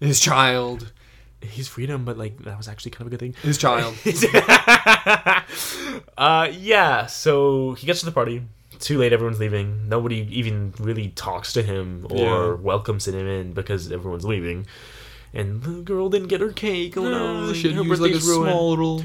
[0.00, 0.92] his child,
[1.40, 3.34] His freedom, but like that was actually kind of a good thing.
[3.42, 3.94] his child.
[6.18, 7.06] uh, yeah.
[7.06, 8.42] So he gets to the party.
[8.80, 9.12] Too late.
[9.12, 9.88] Everyone's leaving.
[9.88, 12.54] Nobody even really talks to him or Yeah.
[12.60, 14.66] welcomes him in because everyone's leaving.
[15.34, 16.96] And the girl didn't get her cake.
[16.96, 18.50] Oh no, should her use like a ruined.
[18.50, 19.02] small little.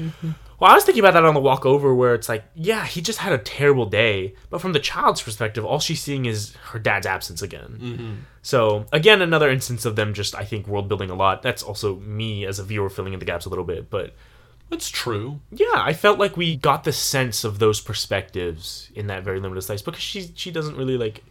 [0.60, 3.00] Well, I was thinking about that on the walk over, where it's like, yeah, he
[3.02, 4.34] just had a terrible day.
[4.50, 7.78] But from the child's perspective, all she's seeing is her dad's absence again.
[7.82, 8.12] Mm-hmm.
[8.42, 11.42] So again, another instance of them just, I think, world building a lot.
[11.42, 14.14] That's also me as a viewer filling in the gaps a little bit, but
[14.70, 15.40] That's true.
[15.50, 19.62] yeah, I felt like we got the sense of those perspectives in that very limited
[19.62, 21.24] slice because she she doesn't really like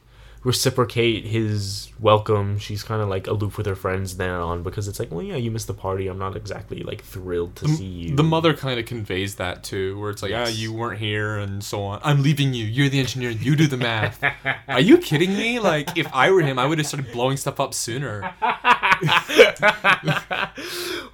[0.43, 2.60] reciprocate his welcome.
[2.60, 5.38] She's kind of like aloof with her friends then on because it's like, well, yeah,
[5.38, 6.08] you missed the party.
[6.08, 8.15] I'm not exactly like thrilled to see you.
[8.15, 10.58] The mother kind of conveys that too, where it's like, ah, Yes.
[10.58, 12.01] you weren't here and so on.
[12.03, 12.65] I'm leaving you.
[12.65, 13.29] You're the engineer.
[13.29, 14.21] You do the math.
[14.67, 15.60] Are you kidding me?
[15.60, 18.34] Like, if I were him, I would have started blowing stuff up sooner.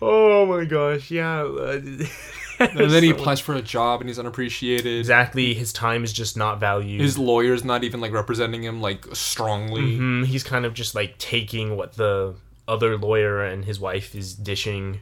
[0.02, 1.44] oh my gosh, yeah.
[2.60, 5.00] And then he applies for a job and he's unappreciated.
[5.00, 7.02] exactly his time is just not valued.
[7.02, 9.98] His lawyer's not even like representing him like strongly.
[9.98, 12.36] Mhm, he's kind of just like taking what the
[12.67, 15.02] other lawyer and his wife is dishing.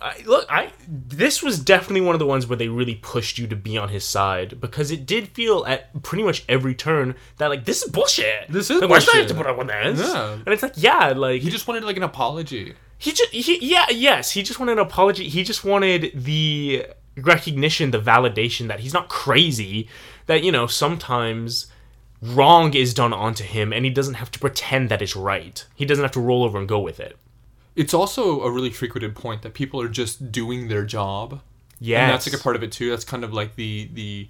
[0.00, 3.46] I, look, I this was definitely one of the ones where they really pushed you
[3.46, 7.46] to be on his side because it did feel at pretty much every turn that
[7.48, 8.48] like this is bullshit.
[8.48, 10.00] This is like, why should I have to put up with this?
[10.00, 10.32] Yeah.
[10.32, 12.74] And it's like, yeah, like He just wanted like an apology.
[13.02, 16.86] He just he, yeah yes he just wanted an apology he just wanted the
[17.16, 19.88] recognition the validation that he's not crazy
[20.26, 21.66] that you know sometimes
[22.22, 25.84] wrong is done onto him and he doesn't have to pretend that it's right he
[25.84, 27.16] doesn't have to roll over and go with it
[27.74, 31.40] It's also a really frequented point that people are just doing their job.
[31.80, 32.88] yeah And that's like a part of it too.
[32.90, 34.28] That's kind of like the the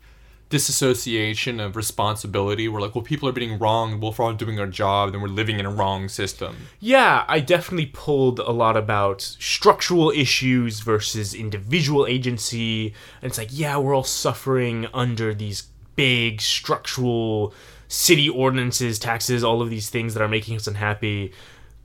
[0.52, 2.68] disassociation of responsibility.
[2.68, 3.98] We're like, well, people are being wrong.
[4.00, 6.52] We're all doing our job, then we're living in a wrong system.
[6.78, 13.48] yeah i definitely pulled a lot about structural issues versus individual agency and it's like
[13.50, 15.58] yeah we're all suffering under these
[15.96, 17.52] big structural
[17.88, 21.32] city ordinances taxes all of these things that are making us unhappy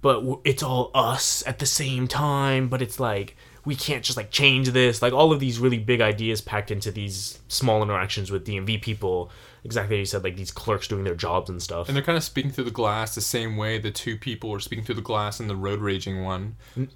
[0.01, 3.35] but it's all us at the same time but it's like
[3.67, 6.89] we can't just like change this like all of these really big ideas packed into
[6.89, 9.29] these small interactions with dmv people
[9.65, 12.23] exactly you said like these clerks doing their jobs and stuff And they're kind of
[12.23, 15.41] speaking through the glass the same way the two people are speaking through the glass
[15.41, 16.55] in the road raging one.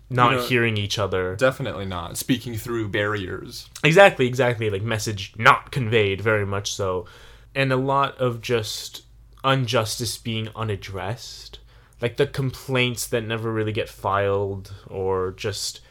[0.09, 3.69] not you know- hearing each other Definitely not speaking through barriers.
[3.83, 4.69] Exactly, exactly.
[4.69, 7.05] Like message not conveyed, very much so.
[7.53, 9.03] And a lot of just
[9.43, 11.59] injustice being unaddressed.
[12.01, 15.81] Like the complaints that never really get filed or just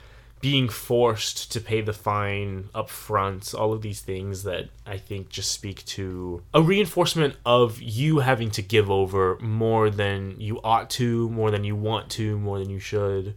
[0.40, 5.28] being forced to pay the fine up front, all of these things that I think
[5.28, 10.88] just speak to a reinforcement of you having to give over more than you ought
[10.90, 13.34] to, more than you want to, more than you should.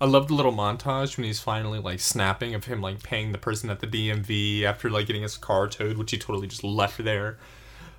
[0.00, 3.38] I love the little montage when he's finally like snapping of him like paying the
[3.38, 7.02] person at the DMV after like getting his car towed, which he totally just left
[7.02, 7.38] there.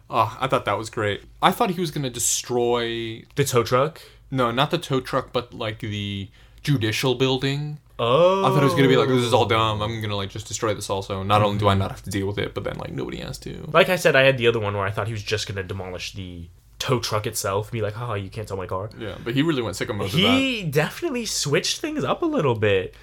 [0.09, 1.23] Oh, I thought that was great.
[1.41, 4.01] I thought he was gonna destroy The tow truck.
[4.29, 6.29] no, not the tow truck, but like the
[6.61, 7.79] judicial building.
[8.03, 8.45] Oh.
[8.45, 9.81] I thought it was gonna be like this is all dumb.
[9.81, 11.23] I'm gonna like just destroy this also.
[11.23, 13.37] Not only do I not have to deal with it, but then like nobody has
[13.39, 13.69] to.
[13.71, 15.55] Like I said, I had the other one where I thought he was just going
[15.55, 16.49] to demolish the
[16.79, 19.61] tow truck itself, be like, "Oh, you can't tow my car." Yeah, but he really
[19.61, 20.37] went sicko mode with that.
[20.37, 22.93] He definitely switched things up a little bit,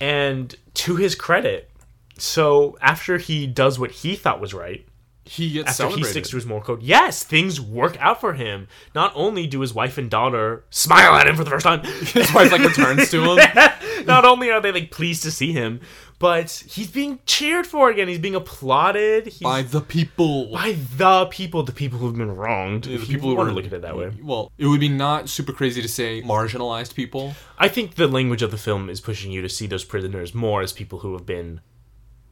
[0.00, 1.70] and to his credit,
[2.16, 4.86] so after he does what he thought was right,
[5.28, 8.68] He gets after he sticks to his moral code, yes, things work out for him.
[8.94, 12.32] Not only do his wife and daughter smile at him for the first time, His
[12.32, 14.06] wife like returns to him.
[14.06, 15.80] not only are they like pleased to see him,
[16.18, 18.08] but he's being cheered for again.
[18.08, 20.52] He's being applauded he's, by the people.
[20.52, 22.84] by the people, the people who've been wronged.
[22.84, 24.12] the people who want to look at it that way.
[24.22, 27.34] Well, it would be not super crazy to say marginalized people.
[27.58, 30.62] I think the language of the film is pushing you to see those prisoners more
[30.62, 31.60] as people who have been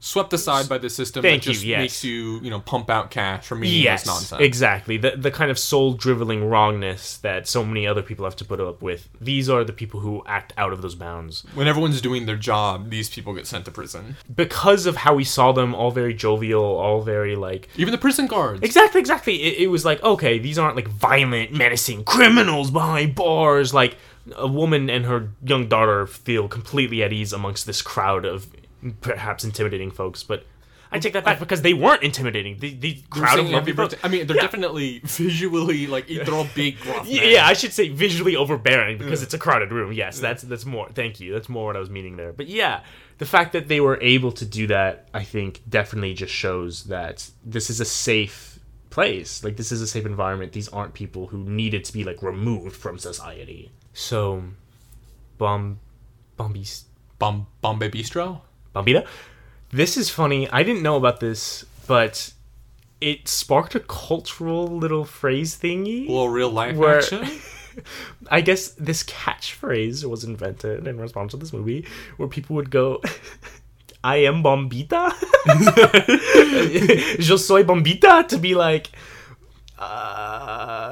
[0.04, 1.78] swept aside by the system Thank that you, just yes.
[1.78, 4.42] makes you, you know, pump out cash for meaningless yes, nonsense.
[4.42, 8.44] exactly the the kind of soul driveling wrongness that so many other people have to
[8.44, 9.08] put up with.
[9.20, 12.90] These are the people who act out of those bounds when everyone's doing their job,
[12.90, 14.16] these people get sent to prison.
[14.34, 18.26] because of how we saw them, all very jovial, all very like Even the prison
[18.26, 18.60] guards.
[18.62, 19.42] Exactly, exactly.
[19.42, 23.72] It, it was like, okay, these aren't like violent, menacing criminals behind bars.
[23.72, 23.96] Like,
[24.36, 28.46] a woman and her young daughter feel completely at ease amongst this crowd of
[29.00, 30.22] perhaps intimidating folks.
[30.22, 30.46] But
[30.92, 32.58] I take that back because they weren't intimidating.
[32.58, 33.96] The, the crowd of lovely folks.
[34.02, 37.06] I mean, they're definitely visually like they're all big, gruff.
[37.06, 39.92] Yeah, yeah, I should say visually overbearing because it's a crowded room.
[39.92, 40.88] Yes, that's that's more.
[40.90, 41.32] Thank you.
[41.32, 42.32] That's more what I was meaning there.
[42.32, 42.82] But yeah,
[43.18, 47.28] the fact that they were able to do that, I think, definitely just shows that
[47.44, 48.60] this is a safe
[48.90, 49.42] place.
[49.42, 50.52] Like this is a safe environment.
[50.52, 53.72] These aren't people who needed to be like removed from society.
[53.92, 54.44] So,
[55.38, 55.80] Bomb,
[56.38, 56.84] Bombis,
[57.18, 58.42] Bom- Bombay Bistro.
[58.74, 59.06] Bombita.
[59.70, 60.48] This is funny.
[60.50, 62.32] I didn't know about this, but
[63.00, 66.08] it sparked a cultural little phrase thingy.
[66.08, 67.28] Little real life Where- action.
[68.30, 71.84] I guess this catchphrase was invented in response to this movie,
[72.18, 73.02] where people would go,
[74.04, 75.10] "I am bombita,"
[77.18, 78.90] Je soy bombita," to be like,
[79.76, 80.83] uh, I don't really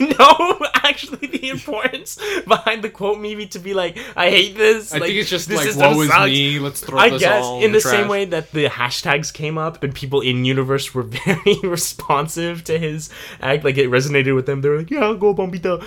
[0.18, 3.20] know actually the importance behind the quote.
[3.20, 6.00] Maybe to be like, "I hate this." I like, think it's just this like, woe
[6.02, 6.58] is sucks." me.
[6.58, 9.82] Let's throw I this guess all in the same way that the hashtags came up
[9.82, 14.60] and people in universe were very responsive to his act, like it resonated with them.
[14.60, 15.84] They were like, "Yeah, go bombita."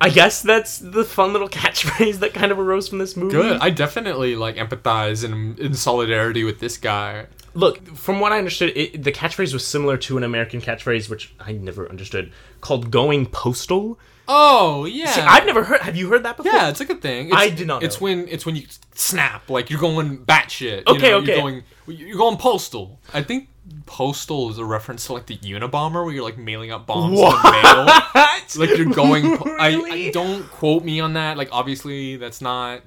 [0.00, 3.32] I guess that's the fun little catchphrase that kind of arose from this movie.
[3.32, 3.60] Good.
[3.60, 7.26] I definitely like empathize and in solidarity with this guy.
[7.56, 11.34] Look, from what I understood, it, the catchphrase was similar to an American catchphrase, which
[11.40, 13.98] I never understood, called "going postal."
[14.28, 15.06] Oh yeah.
[15.10, 15.80] See, I've never heard.
[15.80, 16.52] Have you heard that before?
[16.52, 17.28] yeah, it's a good thing.
[17.28, 18.04] It's, I did not It's know.
[18.04, 20.86] when it's when you snap, like you're going batshit.
[20.86, 21.32] Okay, you know, okay.
[21.32, 22.98] You're going, you're going postal.
[23.14, 23.48] I think
[23.86, 27.36] postal is a reference to like the Unabomber, where you're like mailing out bombs What?
[27.44, 28.22] in the mail.
[28.56, 29.36] Like you're going.
[29.38, 30.10] po- I, I Really?
[30.12, 31.36] don't quote me on that.
[31.36, 32.82] Like obviously that's not.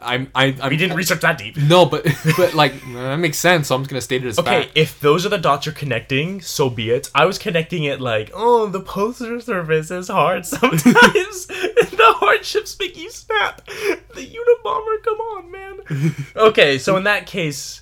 [0.00, 0.30] I'm.
[0.34, 0.56] I.
[0.60, 1.56] I'm, we didn't research that deep.
[1.56, 2.04] No, but
[2.36, 3.68] but like that makes sense.
[3.68, 4.72] So I'm just gonna state it as Okay, fact.
[4.74, 7.10] if those are the dots you're connecting, so be it.
[7.14, 10.84] I was connecting it like, oh, the postal service is hard sometimes.
[11.46, 13.64] the hardships make you snap.
[13.66, 16.14] The Unabomber, come on, man.
[16.36, 17.80] okay, so in that case,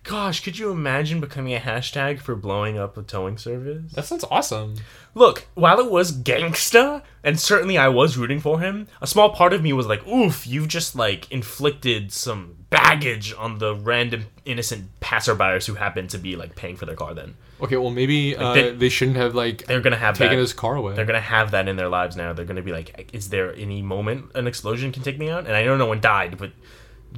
[0.10, 3.91] Gosh, could you imagine becoming a hashtag for blowing up a towing service?
[3.93, 4.74] that sounds awesome.
[5.14, 9.53] Look, while it was gangsta, and certainly I was rooting for him, a small part
[9.53, 14.89] of me was like, oof, you've just like inflicted some baggage on the random innocent
[14.99, 17.36] passerbyers who happen to be like paying for their car then.
[17.62, 20.41] Okay, well maybe uh, they- they, shouldn't have like They're gonna have taken that.
[20.41, 20.95] his car away.
[20.95, 22.34] They're gonna have that in their lives now.
[22.34, 25.45] They're gonna be like, is there any moment an explosion can take me out?
[25.45, 26.51] And I know no one died, but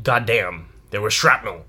[0.03, 1.63] goddamn, there was shrapnel.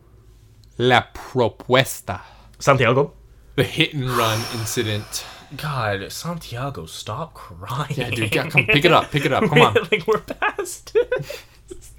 [0.79, 2.21] La propuesta.
[2.59, 3.13] Santiago.
[3.57, 5.25] The hit and run incident.
[5.57, 7.95] God, Santiago, stop crying.
[7.95, 9.45] Yeah, dude, yeah, come pick it up, pick it up.
[9.45, 9.75] Come on.
[9.91, 10.97] like we're past.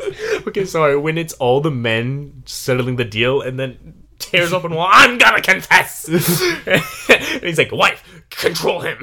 [0.47, 0.97] okay, sorry.
[0.97, 5.41] When it's all the men settling the deal, and then tears open wall, I'm gonna
[5.41, 6.07] confess.
[6.67, 8.97] and he's like, "Wife, control him."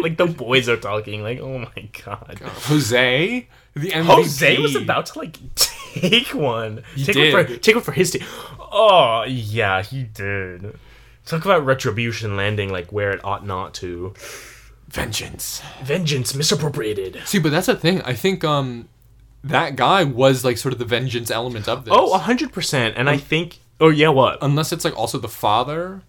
[0.00, 1.22] like the boys are talking.
[1.22, 2.38] Like, oh my god.
[2.40, 4.04] Jose, the MVP.
[4.04, 6.82] Jose was about to like take one.
[6.94, 8.24] He take one for take one for his team.
[8.58, 10.78] Oh yeah, he did.
[11.26, 14.14] Talk about retribution landing like where it ought not to.
[14.88, 15.60] vengeance.
[15.82, 17.20] Vengeance misappropriated.
[17.26, 18.00] See, but that's the thing.
[18.02, 18.88] I think um
[19.44, 21.94] that guy was like sort of the vengeance element of this.
[21.96, 22.94] Oh, hundred percent.
[22.96, 23.58] And I think.
[23.78, 24.38] Oh yeah, what?
[24.40, 26.00] unless it's like also the father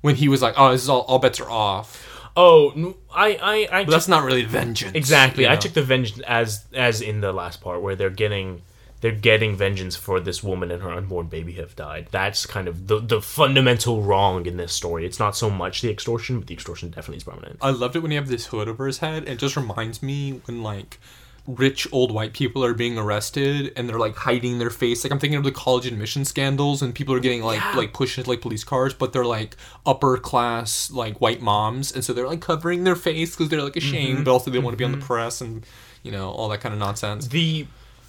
[0.00, 3.84] when he was like, "Oh, this is all, all bets are off." Oh, I, I,
[3.84, 4.94] But that's not really vengeance.
[4.94, 5.44] exactly.
[5.44, 8.62] you I took the vengeance as as in the last part where they're getting
[9.00, 12.08] they're getting vengeance for this woman and her unborn baby have died.
[12.10, 15.04] That's kind of the the fundamental wrong in this story.
[15.06, 17.58] It's not so much the extortion, but the extortion definitely is prominent.
[17.62, 19.28] I loved it when you have this hood over his head.
[19.28, 20.98] It just reminds me when like
[21.46, 25.04] rich old white people are being arrested and they're like hiding their face.
[25.04, 27.76] Like I'm thinking of the college admission scandals and people are getting like Yeah.
[27.76, 32.02] like pushed into like police cars, but they're like upper class like white moms, and
[32.02, 34.78] so they're like covering their face because they're like ashamed, but also they want to
[34.78, 35.66] be on the press and
[36.02, 37.28] you know all that kind of nonsense.
[37.28, 37.66] the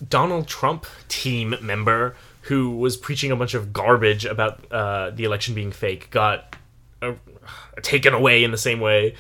[0.10, 5.56] Donald Trump team member who was preaching a bunch of garbage about uh, the election
[5.56, 6.56] being fake got
[7.02, 7.14] uh,
[7.82, 9.16] taken away in the same way.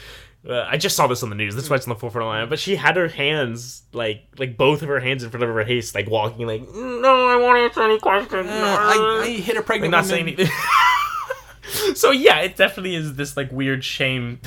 [0.47, 1.55] Uh, I just saw this on the news.
[1.55, 2.49] That's why it's on the forefront of my mind.
[2.51, 5.65] But she had her hands like like both of her hands in front of her
[5.65, 8.47] face, like walking, like no, I won't answer any questions.
[8.49, 10.09] I, I hit a like pregnant not woman.
[10.09, 10.47] saying anything.
[11.95, 14.39] so yeah, it definitely is this like weird shame.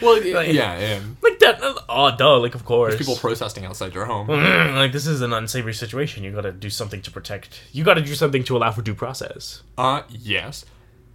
[0.00, 1.00] Well, y- Like- yeah, yeah.
[1.22, 1.60] like that.
[1.88, 2.38] Oh, duh.
[2.38, 2.96] Like of course.
[2.96, 4.28] People protesting outside your home.
[4.28, 6.24] Mm, like this is an unsavory situation.
[6.24, 7.60] You got to do something to protect.
[7.72, 9.62] You got to do something to allow for due process.
[9.76, 10.64] Uh, yes.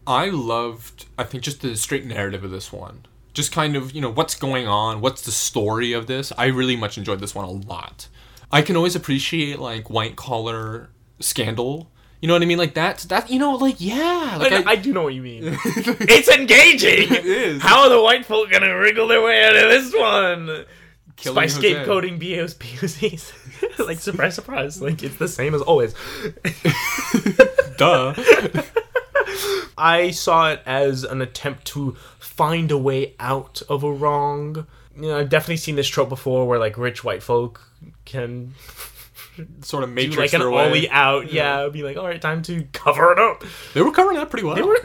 [0.06, 3.06] I loved, I think, just the straight narrative of this one.
[3.38, 6.34] Just kind of, you know, what's going on, what's the story of this.
[6.40, 8.08] I really much enjoyed this one a lot.
[8.52, 11.92] I can always appreciate, like, white collar scandal.
[12.20, 12.58] You know what I mean?
[12.58, 14.38] Like, that's, that, you know, like, yeah.
[14.40, 15.44] Like, I, I do know what you mean.
[15.66, 17.14] it's engaging.
[17.14, 17.62] It is.
[17.62, 20.66] How are the white folk gonna wriggle their way out of this one?
[21.16, 21.62] Killing By Jose.
[21.62, 23.78] scapegoating BOs, POCs.
[23.86, 24.82] like surprise, surprise.
[24.82, 25.94] Like it's the same as always.
[27.78, 28.16] Duh.
[29.78, 31.96] I saw it as an attempt to
[32.38, 34.66] find a way out of a wrong.
[34.96, 37.62] You know, I've definitely seen this trope before, where like rich white folk
[38.06, 38.54] can
[39.62, 40.88] sort of do matrix like an their way.
[40.90, 41.32] out.
[41.32, 43.44] Yeah, be like, all right, time to cover it up.
[43.74, 44.56] They were covering that pretty well.
[44.56, 44.80] They were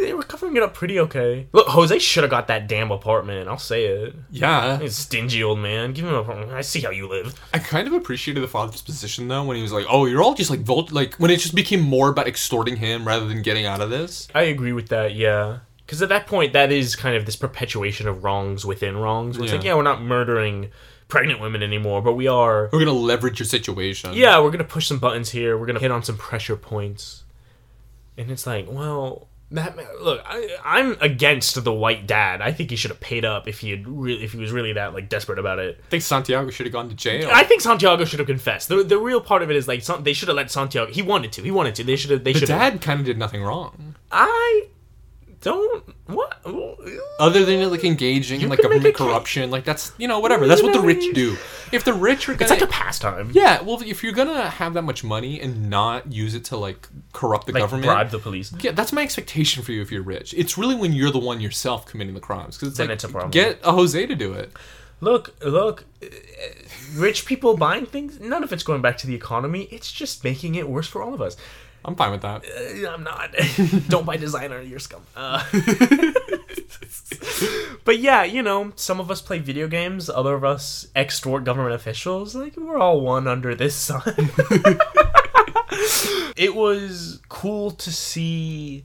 [0.00, 1.48] they were covering it up pretty okay.
[1.52, 3.48] Look, Jose should have got that damn apartment.
[3.48, 4.14] I'll say it.
[4.30, 4.78] yeah.
[4.78, 5.94] He's stingy old man.
[5.94, 6.52] Give him an apartment.
[6.52, 7.40] I see how you live.
[7.54, 10.34] I kind of appreciated the father's position though when he was like, "Oh, you're all
[10.34, 13.64] just like volt like when it just became more about extorting him rather than getting
[13.64, 15.14] out of this." I agree with that.
[15.14, 15.60] Yeah.
[15.86, 19.38] Because at that point, that is kind of this perpetuation of wrongs within wrongs.
[19.38, 19.70] Where It's like, Yeah.
[19.70, 20.70] yeah, we're not murdering
[21.08, 24.12] pregnant women anymore, but we are We're gonna leverage your situation.
[24.14, 25.56] yeah, we're gonna push some buttons here.
[25.56, 27.22] We're gonna hit on some pressure points,
[28.18, 32.42] and it's like, well, that look, I, I'm against the white dad.
[32.42, 34.72] I think he should have paid up if he had really, if he was really
[34.72, 35.78] that like desperate about it.
[35.86, 37.30] I think Santiago should have gone to jail.
[37.32, 38.68] I think Santiago should have confessed.
[38.68, 40.90] The, the real part of it is like some, they should have let Santiago.
[40.90, 41.42] He wanted to.
[41.42, 41.84] He wanted to.
[41.84, 42.24] They should have.
[42.24, 42.48] They the should.
[42.48, 44.66] have dad kind of did nothing wrong, I
[45.46, 45.84] don't.
[46.06, 46.32] What?
[47.18, 49.50] other than like engaging in like government corruption.
[49.50, 50.46] Like that's you know whatever.
[50.46, 51.36] That's what the rich do.
[51.72, 53.30] If the rich are gonna, It's like a pastime.
[53.32, 53.62] yeah.
[53.62, 57.46] Well, if you're gonna have that much money and not use it to like corrupt
[57.46, 58.52] the Like government, bribe the police.
[58.60, 60.34] Yeah, that's my expectation for you if you're rich.
[60.36, 63.04] It's really when you're the one yourself committing the crimes because it's Then like it's
[63.04, 63.30] a problem.
[63.30, 64.52] get a Jose to do it.
[65.00, 65.84] Look, look,
[66.94, 69.68] rich people buying things, none of it's going back to the economy.
[69.70, 71.36] It's just making it worse for all of us.
[71.86, 72.44] I'm fine with that.
[72.44, 73.32] Uh, I'm not.
[73.88, 75.02] Don't buy designer, you're scum.
[75.14, 75.44] Uh,
[77.84, 81.76] but yeah, you know, some of us play video games, other of us extort government
[81.76, 82.34] officials.
[82.34, 84.02] Like, we're all one under this sun.
[86.36, 88.84] it was cool to see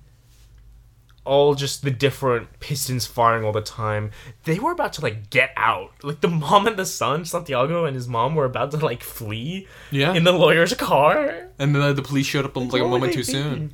[1.24, 4.10] all just the different pistons firing all the time.
[4.46, 5.92] They were about to like get out.
[6.04, 9.68] Like the mom and the son, Santiago and his mom were about to like flee
[9.92, 11.50] Yeah, in the lawyer's car.
[11.60, 13.44] and then the police showed up like a moment they too soon.
[13.44, 13.74] thinking?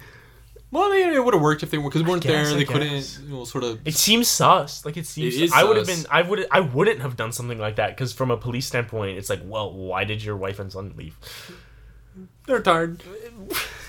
[0.69, 2.57] Well, they, it would have worked if they were because they weren't guess, there.
[2.57, 3.79] They couldn't, you know, sort of.
[3.87, 4.83] It seems sus.
[4.83, 5.33] Like it seems.
[5.37, 6.05] It is I would have been.
[6.11, 6.45] I would.
[6.51, 9.71] I wouldn't have done something like that because from a police standpoint, it's like, well,
[9.71, 11.17] why did your wife and son leave?
[12.47, 13.01] They're tired.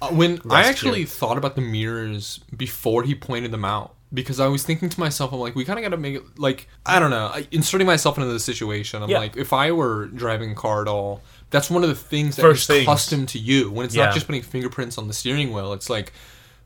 [0.00, 4.46] Uh, when I actually thought about the mirrors before he pointed them out, because I
[4.46, 6.98] was thinking to myself, I'm like, we kind of got to make it like I
[6.98, 9.02] don't know, I, inserting myself into the situation.
[9.02, 9.18] I'm Yeah.
[9.18, 11.20] like, if I were driving a car at all,
[11.50, 12.86] that's one of the things that First is things.
[12.86, 13.70] custom to you.
[13.70, 14.06] When it's Yeah.
[14.06, 16.12] not just putting fingerprints on the steering wheel, it's like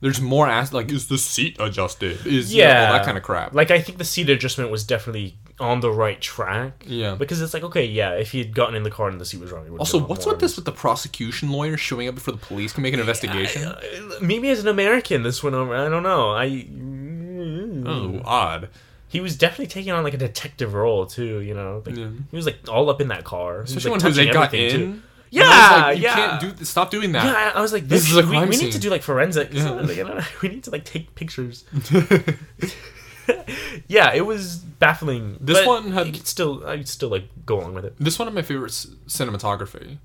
[0.00, 2.26] there's more as like is the seat adjusted?
[2.26, 3.54] Is you know, all that kind of crap.
[3.54, 6.84] Like I think the seat adjustment was definitely on the right track.
[6.86, 7.14] Yeah.
[7.14, 9.40] Because it's like, okay, yeah, if he had gotten in the car and the seat
[9.40, 12.72] was wrong, also, what's with this with the prosecution lawyer showing up before the police
[12.72, 13.62] can make an investigation?
[13.64, 13.80] Uh,
[14.20, 15.74] maybe as an American, this went over.
[15.74, 16.30] I don't know.
[16.32, 16.66] I.
[17.88, 18.68] oh, odd.
[19.08, 21.40] He was definitely taking on like a detective role too.
[21.40, 22.08] You know, Like, Yeah.
[22.30, 23.60] he was like all up in that car.
[23.60, 24.70] Was, Especially like, when Jose got in.
[24.70, 25.02] too.
[25.34, 25.44] Yeah,
[25.86, 26.14] like, you yeah.
[26.14, 27.24] can't do I- stop doing that.
[27.24, 28.66] Yeah, I was like, This this, is a we, crime we scene.
[28.66, 29.54] need to do like forensics.
[29.54, 29.70] Yeah.
[29.70, 31.64] Like, you know, we need to like take pictures.
[33.88, 35.36] yeah, it was baffling.
[35.40, 37.94] This but one had- still, I still like go along with it.
[37.98, 39.98] This one of my favorite cinematography.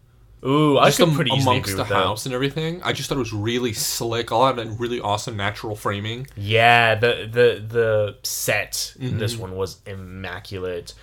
[0.45, 1.91] Ooh, I Just could am- pretty easily amongst the that.
[1.91, 2.80] house and everything.
[2.84, 4.30] I just thought it was really slick.
[4.30, 6.28] A lot of really awesome natural framing.
[6.36, 9.41] Yeah, the the the set in this Mm-hmm.
[9.41, 10.93] one was immaculate.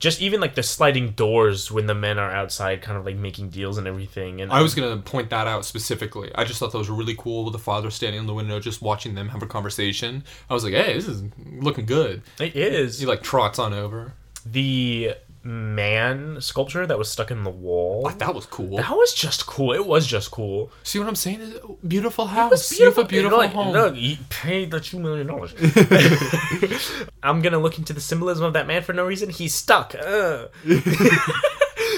[0.00, 3.50] Just even like the sliding doors when the men are outside, kind of like making
[3.50, 4.40] deals and everything.
[4.40, 6.30] And I was gonna point that out specifically.
[6.34, 8.80] I just thought that was really cool with the father standing in the window, just
[8.82, 10.24] watching them have a conversation.
[10.48, 11.22] I was like, "Hey, this is
[11.60, 14.14] looking good." it is He like trots on over.
[14.44, 18.10] the man sculpture that was stuck in the wall.
[18.18, 18.76] That was cool.
[18.76, 19.72] That was just cool.
[19.72, 20.70] It was just cool.
[20.82, 21.54] See what I'm saying?
[21.86, 22.52] Beautiful house.
[22.52, 23.72] It's beautiful, beautiful Like, home.
[23.72, 25.54] Look, you paid the two million dollars.
[27.22, 29.30] I'm gonna look into the symbolism of that man for no reason.
[29.30, 29.94] He's stuck.
[30.10, 30.48] Uh.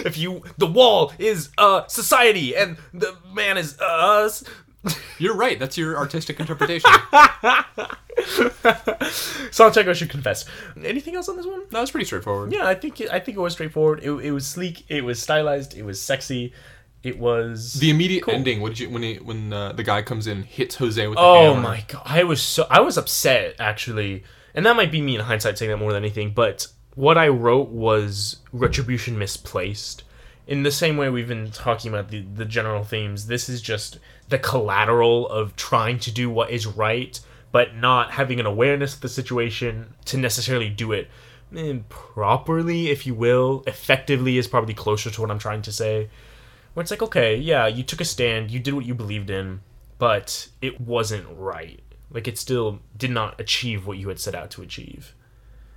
[0.04, 4.44] if you, the wall is uh society, and the man is us.
[5.18, 5.58] You're right.
[5.58, 6.90] That's your artistic interpretation.
[9.50, 10.44] Santiago should confess.
[10.82, 11.62] Anything else on this one?
[11.70, 12.52] that was pretty straightforward.
[12.52, 14.00] Yeah, I think it, I think it was straightforward.
[14.02, 14.84] It, it was sleek.
[14.88, 15.76] It was stylized.
[15.76, 16.52] It was sexy.
[17.02, 18.34] It was The immediate Cool.
[18.34, 18.60] ending.
[18.60, 21.22] What did you when he, when uh, the guy comes in hits Jose with the
[21.22, 21.60] Oh hammer?
[21.62, 24.22] my god, I was so I was upset actually,
[24.54, 26.32] and that might be me in hindsight saying that more than anything.
[26.32, 30.04] But what I wrote was retribution misplaced.
[30.46, 33.98] In the same way we've been talking about the the general themes, this is just
[34.32, 37.20] the collateral of trying to do what is right,
[37.52, 41.08] but not having an awareness of the situation to necessarily do it
[41.56, 43.62] eh, properly, if you will.
[43.66, 46.08] Effectively is probably closer to what I'm trying to say
[46.74, 49.60] where it's like, okay, yeah, you took a stand, you did what you believed in,
[49.98, 51.80] but it wasn't right.
[52.10, 55.14] Like, it still did not achieve what you had set out to achieve.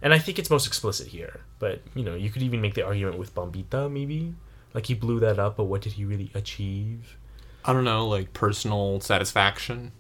[0.01, 1.41] And I think it's most explicit here.
[1.59, 4.35] But, you know, you could even make the argument with Bombita, maybe.
[4.73, 7.17] Like, he blew that up, but what did he really achieve?
[7.65, 9.91] I don't know, like personal satisfaction.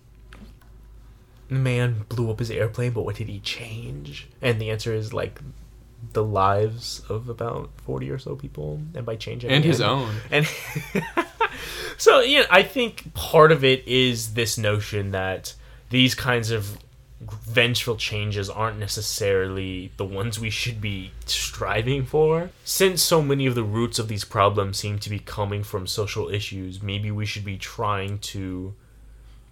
[1.47, 4.27] The man blew up his airplane, but what did he change?
[4.41, 5.39] And the answer is, like,
[6.13, 8.81] the lives of about 40 or so people.
[8.93, 10.15] And by changing And his own.
[10.31, 10.47] And
[11.97, 15.55] so, yeah, I think part of it is this notion that
[15.89, 16.77] these kinds of
[17.21, 22.49] vengeful changes aren't necessarily the ones we should be striving for.
[22.63, 26.29] Since so many of the roots of these problems seem to be coming from social
[26.29, 28.73] issues, maybe we should be trying to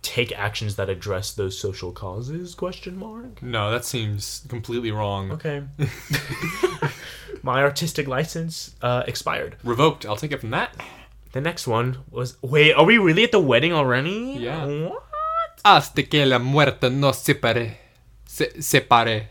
[0.01, 5.31] take actions that address those social causes question mark No, that seems completely wrong.
[5.31, 5.63] okay
[7.41, 10.05] my artistic license uh, expired Revoked.
[10.05, 10.75] I'll take it from that.
[11.31, 14.35] The next one was wait, are we really at the wedding already?
[14.39, 14.65] Yeah.
[14.65, 15.03] What?
[15.65, 17.77] Hasta que la muerte nos separe.
[18.25, 19.27] Se- separe.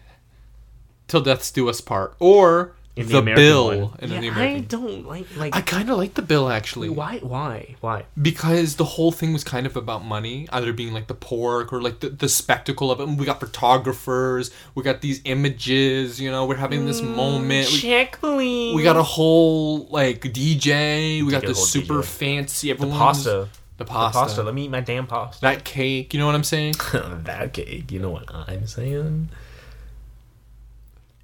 [1.09, 2.15] Till death's do us part.
[2.21, 3.67] Or In the, American bill.
[3.89, 3.99] one.
[4.01, 4.67] In yeah, the I American.
[4.69, 6.89] don't like like I kind of like the bill actually.
[6.91, 8.05] why why why?
[8.21, 11.81] because the whole thing was kind of about money, either being like the pork or
[11.83, 13.09] like the, the spectacle of it.
[13.09, 17.69] And we got photographers, we got these images, you know, we're having this mm, moment.
[17.73, 18.75] We, Check please.
[18.75, 22.05] we got a whole like DJ, we got get this super DJ.
[22.05, 23.31] fancy the pasta.
[23.31, 23.49] The
[23.85, 24.19] The pasta.
[24.21, 24.43] pasta.
[24.43, 25.41] Let me eat my damn pasta.
[25.43, 26.75] That cake, you know what I'm saying?
[27.25, 27.91] that cake.
[27.93, 29.29] You know what I'm saying?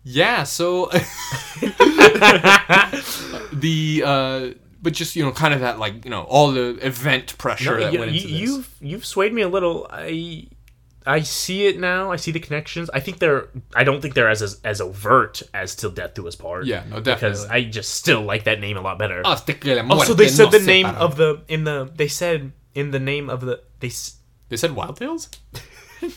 [0.05, 0.87] Yeah, so
[3.53, 4.51] the uh
[4.81, 7.85] but just you know kind of that like you know all the event pressure No,
[7.85, 8.41] that you, went into you, this.
[8.41, 9.87] you've you've swayed me a little.
[9.91, 10.47] I
[11.09, 12.13] I see it now.
[12.13, 12.91] I see the connections.
[12.91, 13.49] I think they're.
[13.75, 16.85] I don't think they're as as, as overt as "Till Death Do Us Part." Yeah,
[16.89, 17.69] no, Because definitely.
[17.69, 19.23] I just still like that name a lot better.
[19.25, 21.91] Oh, Hasta que la Also, they said the name of the in the.
[21.95, 23.91] They said in the name of the they.
[24.51, 25.29] They said Wild Tales?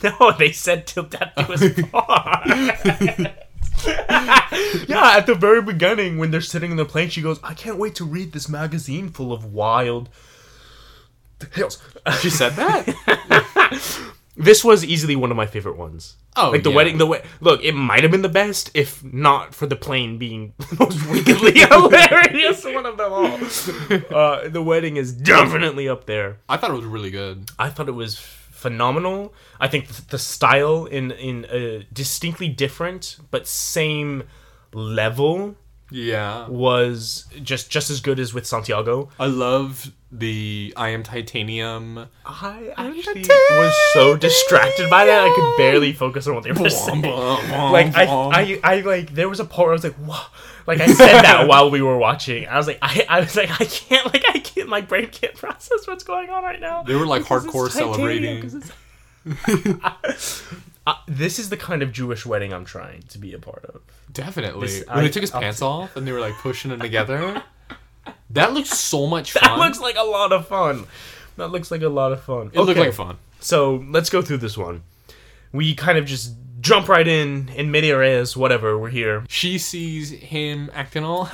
[0.04, 2.46] No, they said till death do us part.
[4.88, 7.80] yeah, at the very beginning, when they're sitting in the plane, she goes, "I can't
[7.80, 10.10] wait to read this magazine full of wild
[11.39, 11.82] tales."
[12.20, 14.14] She said that?
[14.36, 16.15] This was easily one of my favorite ones.
[16.38, 16.75] Oh, like the yeah.
[16.77, 16.97] wedding.
[16.97, 20.53] The way look, it might have been the best if not for the plane being
[20.57, 23.39] the most wickedly hilarious one of them all.
[24.17, 26.38] Uh, the wedding is definitely up there.
[26.47, 27.49] I thought it was really good.
[27.59, 29.34] I thought it was phenomenal.
[29.59, 34.23] I think th- the style in in a distinctly different but same
[34.73, 35.55] level
[35.89, 36.47] Yeah.
[36.47, 39.09] was just just as good as with Santiago.
[39.19, 42.07] I love the I am titanium.
[42.26, 46.70] I actually was so distracted by that I could barely focus on what they were
[46.70, 47.01] saying.
[47.72, 50.20] Like I, I, I like there was a part where I was like, "Whoa!"
[50.68, 52.47] Like I said that while we were watching.
[52.47, 55.34] I was like, I, I was like, I can't, like I can't, my brain can't
[55.36, 56.84] process what's going on right now.
[56.84, 58.51] They were like hardcore celebrating.
[60.88, 63.82] Uh, this is the kind of Jewish wedding I'm trying to be a part of.
[64.12, 64.66] Definitely.
[64.68, 66.80] This- when I- they took his I'll- pants off and they were like pushing them
[66.80, 67.43] together.
[68.32, 69.43] That looks so much fun.
[69.43, 70.86] That looks like a lot of fun.
[71.38, 72.52] That looks like a lot of fun.
[72.54, 73.18] it looked like fun.
[73.39, 74.84] So let's go through this one.
[75.52, 78.78] We kind of just jump right in in mid areas, whatever.
[78.78, 79.26] We're here.
[79.28, 81.28] She sees him acting all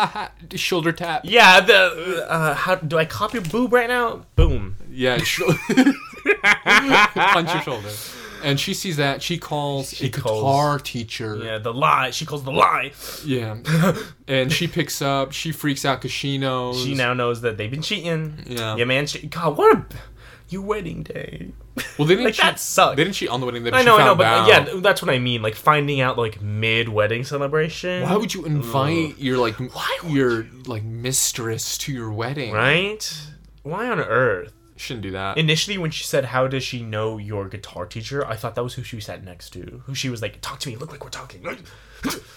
[0.54, 1.22] shoulder tap.
[1.24, 1.60] Yeah.
[1.60, 4.24] The uh, how do I cop your boob right now?
[4.36, 4.76] Boom.
[4.90, 5.42] Yeah, sh-
[6.42, 7.88] punch your shoulder.
[8.42, 9.22] And she sees that.
[9.22, 11.36] She calls a calls- guitar teacher.
[11.42, 11.58] Yeah.
[11.58, 12.10] The lie.
[12.10, 12.92] She calls the lie.
[13.24, 13.58] Yeah.
[14.28, 15.32] and she picks up.
[15.32, 16.82] She freaks out because she knows.
[16.84, 18.34] She now knows that they've been cheating.
[18.46, 18.76] Yeah.
[18.76, 19.06] Yeah, man.
[19.06, 19.86] Che- God, what a
[20.48, 21.50] your wedding day.
[21.98, 22.42] Well, they didn't Like, cheat.
[22.44, 22.96] that sucks.
[22.96, 23.70] They didn't cheat on the wedding day.
[23.72, 24.48] I know, I know, but out.
[24.48, 25.40] yeah, that's what I mean.
[25.40, 28.02] Like finding out like mid wedding celebration.
[28.02, 32.52] Why would you invite your like Why your like mistress to your wedding?
[32.52, 33.18] right?
[33.62, 34.52] Why on earth?
[34.82, 35.38] Shouldn't do that.
[35.38, 38.74] Initially, when she said, "How does she know your guitar teacher?" I thought that was
[38.74, 39.80] who she sat next to.
[39.86, 40.74] Who she was like, "Talk to me.
[40.74, 41.42] Look like we're talking.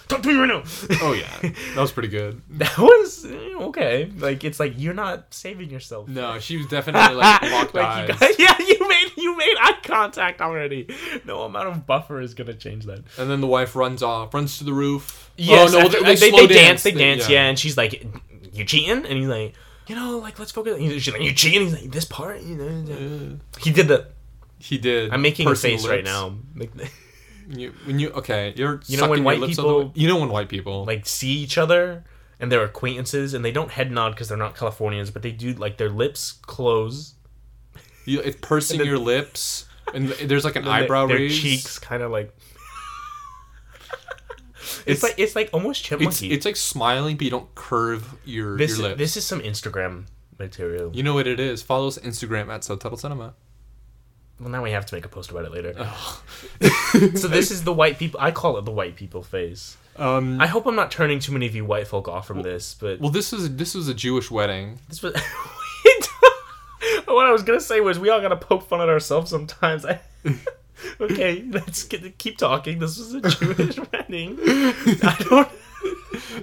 [0.08, 0.62] Talk to me right now."
[1.02, 2.44] oh yeah, that was pretty good.
[2.52, 4.12] that was eh, okay.
[4.18, 6.08] Like it's like you're not saving yourself.
[6.08, 8.10] No, she was definitely like locked Like, eyes.
[8.10, 10.88] you guys, yeah, you made you made eye contact already.
[11.26, 13.00] No amount of buffer is gonna change that.
[13.18, 15.32] And then the wife runs off, runs to the roof.
[15.36, 17.46] Yes, oh, no, after- they, they, they dance, they They- dance, yeah.
[17.48, 18.06] and she's like,
[18.54, 19.56] "You cheating?" And he's like,
[19.88, 22.56] "You know, like let's focus." and She's like, "You cheating?" He's like, "This part, you
[22.56, 24.08] know." He did the.
[24.60, 25.12] He did.
[25.12, 26.36] I'm making a face the right now.
[26.56, 26.72] Like,
[27.48, 30.84] You, when you okay, you're You know when white people- you know when white people
[30.86, 32.04] like see each other
[32.40, 35.54] and they're acquaintances and they don't head nod because they're not Californians, but they do
[35.54, 37.14] like their lips close.
[38.06, 41.40] you, it's pursing then- your lips and there's like an and their- eyebrow their, raise.
[41.40, 42.36] cheeks kind of like.
[44.86, 46.32] It's- like it's like almost It's chipmunky.
[46.32, 48.98] it's like smiling, but you don't curve your this your lips.
[49.00, 50.06] this is some Instagram
[50.40, 50.92] material.
[50.94, 51.62] you know what it is.
[51.62, 53.34] Follow us Instagram at Subtitle Cinema.
[54.40, 55.74] Well, now we have to make a post about it later.
[57.18, 58.20] so this is the white people.
[58.20, 59.78] I call it the white people face.
[59.96, 62.76] Um, I hope I'm not turning too many of you white folk off from this,
[62.78, 64.78] but well, this was this was a Jewish wedding.
[64.90, 65.14] this was.
[67.06, 69.86] what I was gonna say was we all gotta poke fun at ourselves sometimes.
[69.86, 70.02] I,
[71.00, 72.80] okay, let's get, keep talking.
[72.80, 74.38] This was a Jewish wedding.
[74.42, 75.50] I don't.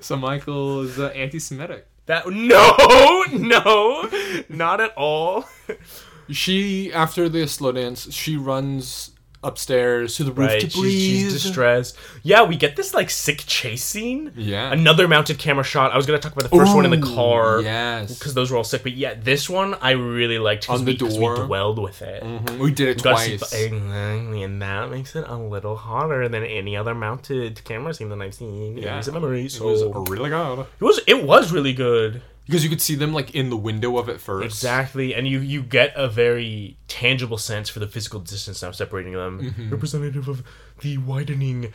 [0.01, 1.87] So Michael is uh, anti-Semitic.
[2.07, 4.09] That no, no,
[4.49, 5.47] not at all.
[6.29, 9.12] She after the slow dance, she runs
[9.45, 10.93] upstairs to the roof Right, to breathe.
[11.31, 11.97] she's distressed.
[12.23, 14.33] Yeah, we get this like sick chase scene.
[14.37, 14.73] Yeah.
[14.73, 15.93] Another mounted camera shot.
[15.93, 17.61] I was gonna talk about the first one in the car.
[17.63, 18.19] Yes.
[18.19, 18.83] because those were all sick.
[18.83, 21.09] But yeah, this one I really liked because On we, door.
[21.41, 22.23] we dwelled with it.
[22.23, 23.53] Mhm, We did it We twice.
[23.53, 28.35] and that makes it a little hotter than any other mounted camera scene that I've
[28.35, 28.97] seen Yeah.
[28.97, 29.49] recent memory.
[29.49, 32.23] So It was really good it was it was really good.
[32.53, 34.45] Because you could see them like in the window of it first.
[34.45, 39.15] Exactly, and you you get a very tangible sense for the physical distance now separating
[39.15, 39.71] them, Mm-hmm.
[39.71, 40.43] representative of
[40.81, 41.73] the widening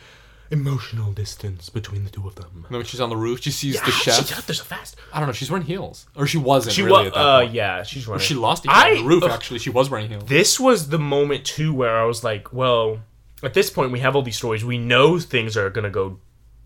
[0.50, 2.64] emotional distance between the two of them.
[2.68, 4.30] And when she's on the roof, she sees Yeah, the she- chef.
[4.30, 4.96] yeah, there's a fast.
[5.12, 5.32] I don't know.
[5.34, 6.74] She's wearing heels, or she wasn't.
[6.74, 7.52] She really was, uh, point.
[7.52, 8.24] yeah, she's running.
[8.24, 9.24] She lost it I- on the roof.
[9.24, 9.30] ugh.
[9.30, 10.24] Actually, she was wearing heels.
[10.26, 13.00] this was the moment too where I was like, well,
[13.42, 14.64] at this point we have all these stories.
[14.64, 16.18] We know things are gonna go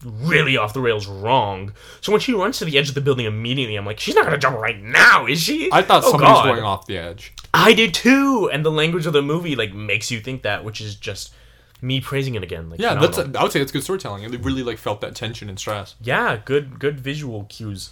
[0.05, 1.72] really off the rails wrong.
[2.00, 4.24] So when she runs to the edge of the building immediately, I'm like, she's not
[4.24, 5.68] gonna jump right now, is she?
[5.72, 7.32] I thought Oh, somebody was going off the edge.
[7.55, 10.80] I did too, and the language of the movie like makes you think that, which
[10.80, 11.32] is just
[11.80, 12.70] me praising it again.
[12.70, 13.16] Like, Yeah, that's.
[13.16, 13.40] phenomenal.
[13.40, 14.30] I would say that's good storytelling.
[14.30, 15.94] They really like felt that tension and stress.
[16.00, 17.90] yeah, good good visual cues.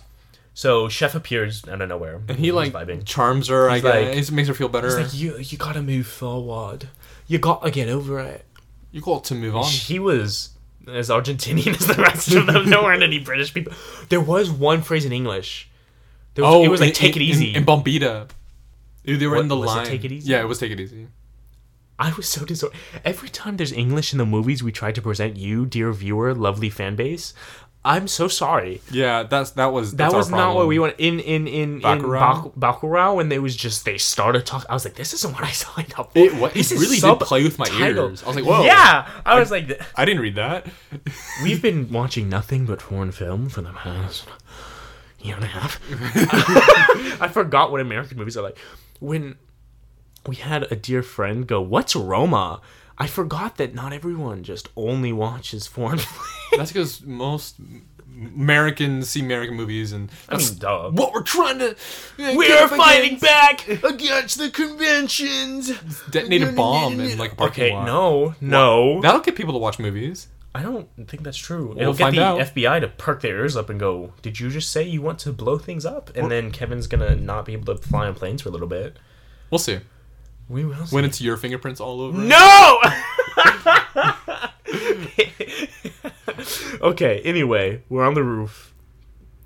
[0.55, 3.05] So chef appears out of nowhere, And he like vibing.
[3.07, 3.71] charms her.
[3.71, 4.89] I guess like- it makes her feel better.
[4.99, 6.89] He's like, you you gotta move forward.
[7.27, 8.45] You gotta get over it.
[8.93, 9.65] you got to move on.
[9.65, 10.51] He was
[10.89, 12.69] as Argentinian as the rest of them.
[12.71, 13.73] There weren't any British people.
[14.09, 15.69] There was one phrase in English.
[16.35, 18.29] There was, oh, it was like in- "take it easy." In, Bombita.
[19.05, 19.87] They were What- in the was it line.
[19.87, 20.31] Take It Easy?
[20.31, 21.09] Yeah, it was take it easy.
[21.99, 22.81] I was so disoriented.
[23.05, 26.71] Every time there's English in the movies we try to present you, dear viewer, lovely
[26.71, 27.35] fan base,
[27.83, 28.83] I'm so sorry.
[28.91, 32.47] Yeah, that's that was That was not what we want in in in Bacurau?
[32.55, 34.67] in Bacurau when they was just they started talking.
[34.69, 36.19] I was like, this isn't what I signed up for.
[36.19, 38.23] It, what, This it really did play with my ears.
[38.23, 38.65] I was like, whoa.
[38.65, 40.67] Yeah, I was like, I didn't read that.
[41.43, 44.27] we've been watching nothing but foreign film for the past
[45.19, 45.81] year and a half.
[47.23, 48.59] I forgot what American movies are like.
[48.99, 49.37] When
[50.27, 52.61] we had a dear friend go, "What's Roma?"
[53.01, 55.99] I forgot that not everyone just only watches foreign.
[56.57, 57.57] That's because most
[58.15, 60.91] Americans see American movies and I mean, duh.
[60.91, 61.77] what we're trying to.
[62.19, 63.67] We are fighting back.
[63.69, 65.73] against the conventions.
[66.11, 67.87] Detonate a bomb in like a parking Okay, lot.
[67.87, 69.01] no, no.
[69.01, 70.29] That'll get people to watch movies.
[70.55, 71.69] I don't think that's true.
[71.69, 72.41] We'll It'll get find the out.
[72.41, 75.33] FBI to perk their ears up and go, "Did you just say you want to
[75.33, 78.49] blow things up?" And then Kevin's gonna not be able to fly on planes for
[78.49, 78.99] a little bit.
[79.51, 79.79] We'll see.
[80.51, 80.85] We will.
[80.85, 80.95] See.
[80.95, 82.19] When it's your fingerprints all over.
[82.19, 82.81] no.
[86.83, 87.21] okay.
[87.25, 88.75] Anyway, we're on the roof.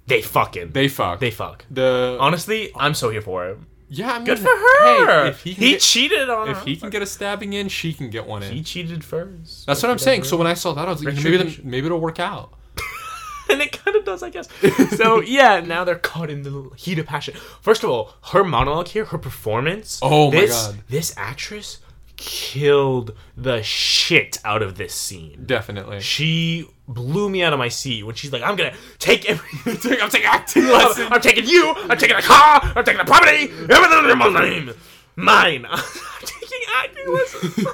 [0.06, 0.72] They fucking.
[0.72, 1.20] They, fuck.
[1.20, 1.62] They fuck.
[1.62, 1.66] fuck.
[1.70, 3.58] the Honestly, I'm so here for it.
[3.88, 4.12] yeah.
[4.12, 5.24] I mean, Good for her.
[5.24, 6.64] Hey, if he he get, cheated on if her.
[6.64, 8.52] he can get a stabbing in, she can get one in.
[8.52, 9.66] He cheated first.
[9.66, 10.24] That's what I'm saying.
[10.24, 11.70] So when I saw that, I was like, maybe then, Retribution.
[11.70, 12.52] maybe it'll work out.
[13.50, 13.72] and it
[14.08, 14.48] of does, I guess.
[14.96, 17.34] So yeah, now they're caught in the heat of passion.
[17.60, 19.98] First of all, her monologue here, her performance.
[20.02, 20.78] Oh my this, God.
[20.88, 21.78] This actress
[22.16, 25.42] killed the shit out of this scene.
[25.46, 26.00] Definitely.
[26.00, 29.98] She blew me out of my seat when she's like, "I'm gonna take everything.
[30.00, 31.74] I'm taking acting I'm, I'm taking you.
[31.76, 32.60] I'm taking the car.
[32.62, 33.50] I'm taking the property.
[33.50, 34.72] Everything in my name."
[35.16, 35.64] Mine.
[35.70, 35.82] I'm
[36.24, 37.66] taking acting lessons.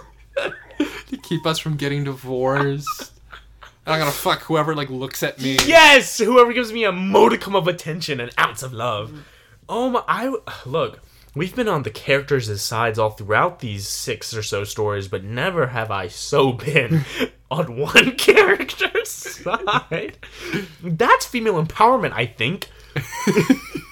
[1.09, 3.20] to keep us from getting divorced.
[3.87, 5.57] I'm gonna fuck whoever like looks at me.
[5.67, 9.25] yes, whoever gives me a modicum of attention, an ounce of love.
[9.69, 10.03] Oh my!
[10.07, 10.35] I
[10.67, 11.01] look.
[11.35, 15.69] We've been on the characters' sides all throughout these six or so stories, but never
[15.69, 17.05] have I so been
[17.51, 20.19] on one character's side.
[20.83, 22.69] That's female empowerment, I think.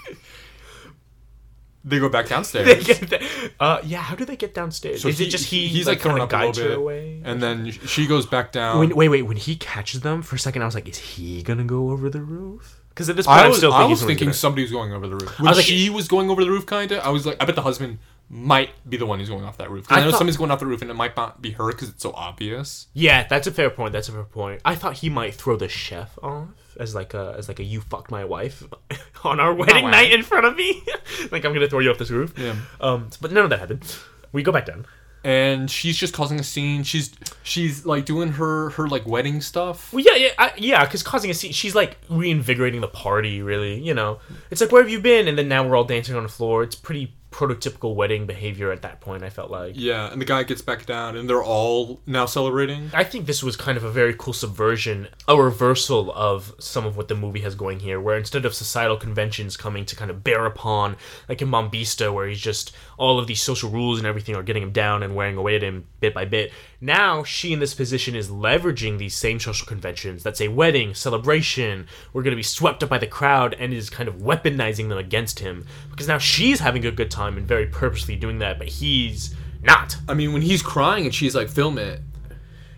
[1.89, 2.67] They go back downstairs.
[2.67, 5.03] They get the- uh, yeah, how do they get downstairs?
[5.03, 5.67] So Is he- it just he?
[5.69, 7.21] He's like, kinda throwing up a little bit, away?
[7.25, 8.79] and then she goes back down.
[8.79, 9.23] When, wait, wait.
[9.23, 12.11] When he catches them, for a second, I was like, "Is he gonna go over
[12.11, 14.73] the roof?" Because at this point, I was, I thinking, was thinking gonna- somebody was
[14.73, 15.39] going over the roof.
[15.39, 17.55] When was like- she was going over the roof, kinda, I was like, I bet
[17.55, 19.87] the husband might be the one who's going off that roof.
[19.89, 21.69] I I, know thought- somebody's going off the roof, and it might not be her
[21.69, 22.89] because it's so obvious.
[22.93, 23.93] Yeah, that's a fair point.
[23.93, 24.61] That's a fair point.
[24.65, 26.49] I thought he might throw the chef off
[26.79, 28.63] as like a as like a you fucked my wife
[29.25, 29.91] on our wedding wow.
[29.91, 30.83] night in front of me.
[31.31, 32.35] like I'm gonna throw you off this roof.
[32.37, 32.57] Yeah.
[32.81, 33.97] Um, but none of that happened.
[34.33, 34.87] We go back down.
[35.25, 36.85] And she's just causing a scene.
[36.85, 37.13] She's
[37.43, 39.93] she's like doing her her like wedding stuff.
[39.93, 40.85] Well, yeah, yeah, I, yeah.
[40.85, 43.43] Because causing a scene, she's like reinvigorating the party.
[43.43, 44.21] Really, you know,
[44.51, 45.27] it's like where have you been?
[45.27, 46.63] And then now we're all dancing on the floor.
[46.63, 49.23] It's pretty prototypical wedding behavior at that point.
[49.23, 49.75] I felt like.
[49.77, 52.91] Yeah, and the guy gets back down, and they're all now celebrating.
[52.95, 56.97] I think this was kind of a very cool subversion, a reversal of some of
[56.97, 60.25] what the movie has going here, where instead of societal conventions coming to kind of
[60.25, 60.97] bear upon,
[61.29, 64.63] like in Bombita, where he's just all of these social rules and everything are getting
[64.63, 66.53] him down and wearing away at him bit by bit.
[66.81, 71.87] Now she in this position is leveraging these same social conventions that say wedding, celebration,
[72.13, 74.99] we're going to be swept up by the crowd, and is kind of weaponizing them
[74.99, 78.69] against him because now she's having a good time and very purposely doing that, but
[78.69, 79.97] he's not.
[80.09, 82.01] I mean, when he's crying and she's like, "Film it."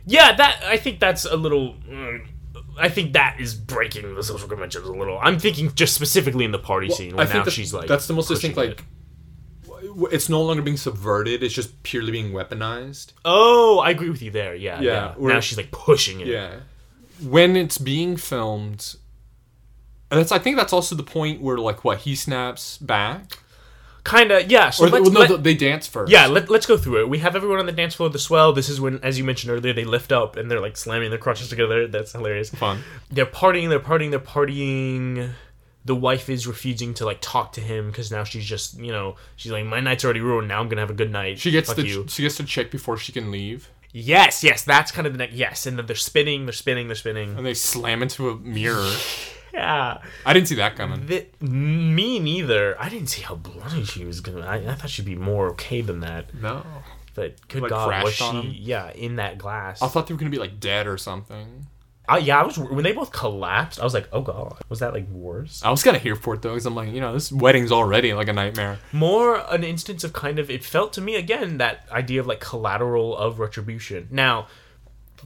[0.07, 1.75] Yeah, that I think that's a little.
[1.89, 2.27] mm,
[2.79, 5.19] I think that is breaking the social conventions a little.
[5.21, 7.89] I'm thinking just specifically in the party scene where I now she's like.
[7.89, 8.57] that's the most distinct.
[8.57, 8.85] Like,
[10.11, 13.13] it's no longer being subverted; it's just purely being weaponized.
[13.25, 14.55] Oh, I agree with you there.
[14.55, 15.29] Yeah, Yeah, yeah.
[15.29, 16.29] Now she's like pushing it.
[16.29, 16.61] Yeah.
[17.23, 18.97] When it's being filmed,
[20.11, 23.39] and that's I think that's also the point where like what he snaps back,
[24.05, 24.51] Kind of.
[24.51, 24.71] Yeah.
[24.71, 26.11] So or they, let's, no, let- they dance first.
[26.11, 27.09] yeah, let, let's go through it.
[27.09, 28.53] We have everyone on the dance floor of the swell.
[28.53, 31.19] This is when, as you mentioned earlier, they lift up and they're like slamming their
[31.19, 31.87] crotches together.
[31.87, 32.51] That's hilarious.
[32.51, 32.83] fun.
[33.11, 35.33] They're partying, they're partying, they're partying.
[35.85, 39.17] The wife is refusing to like talk to him because now she's just, you know,
[39.37, 40.49] she's like, my night's already ruined.
[40.49, 41.39] Now I'm gonna have a good night.
[41.39, 42.05] She gets Fuck the you.
[42.09, 45.35] she gets to check before she can leave, Yes, yes, that's kind of the next.
[45.35, 47.37] Yes, and then they're spinning, they're spinning, they're spinning.
[47.37, 48.89] and they slam into a mirror.
[49.53, 51.07] Yeah, I didn't see that coming.
[51.07, 52.81] the, me neither.
[52.81, 54.47] I didn't see how bloody she was gonna.
[54.47, 56.35] I, I thought she'd be more okay than that.
[56.35, 56.63] No,
[57.15, 58.25] But good Like God, was she?
[58.25, 58.55] him?
[58.57, 59.83] Yeah, in that glass.
[59.83, 61.67] I thought they were gonna be like dead or something.
[62.09, 63.79] I, yeah, I was when they both collapsed.
[63.81, 65.63] I was like, oh God, was that like worse?
[65.65, 67.71] I was kind of here for it though, because I'm like, you know, this wedding's
[67.71, 68.79] already like a nightmare.
[68.93, 70.51] More an instance of kind of.
[70.51, 74.09] It felt to me again that idea of like collateral of retribution.
[74.11, 74.47] Now.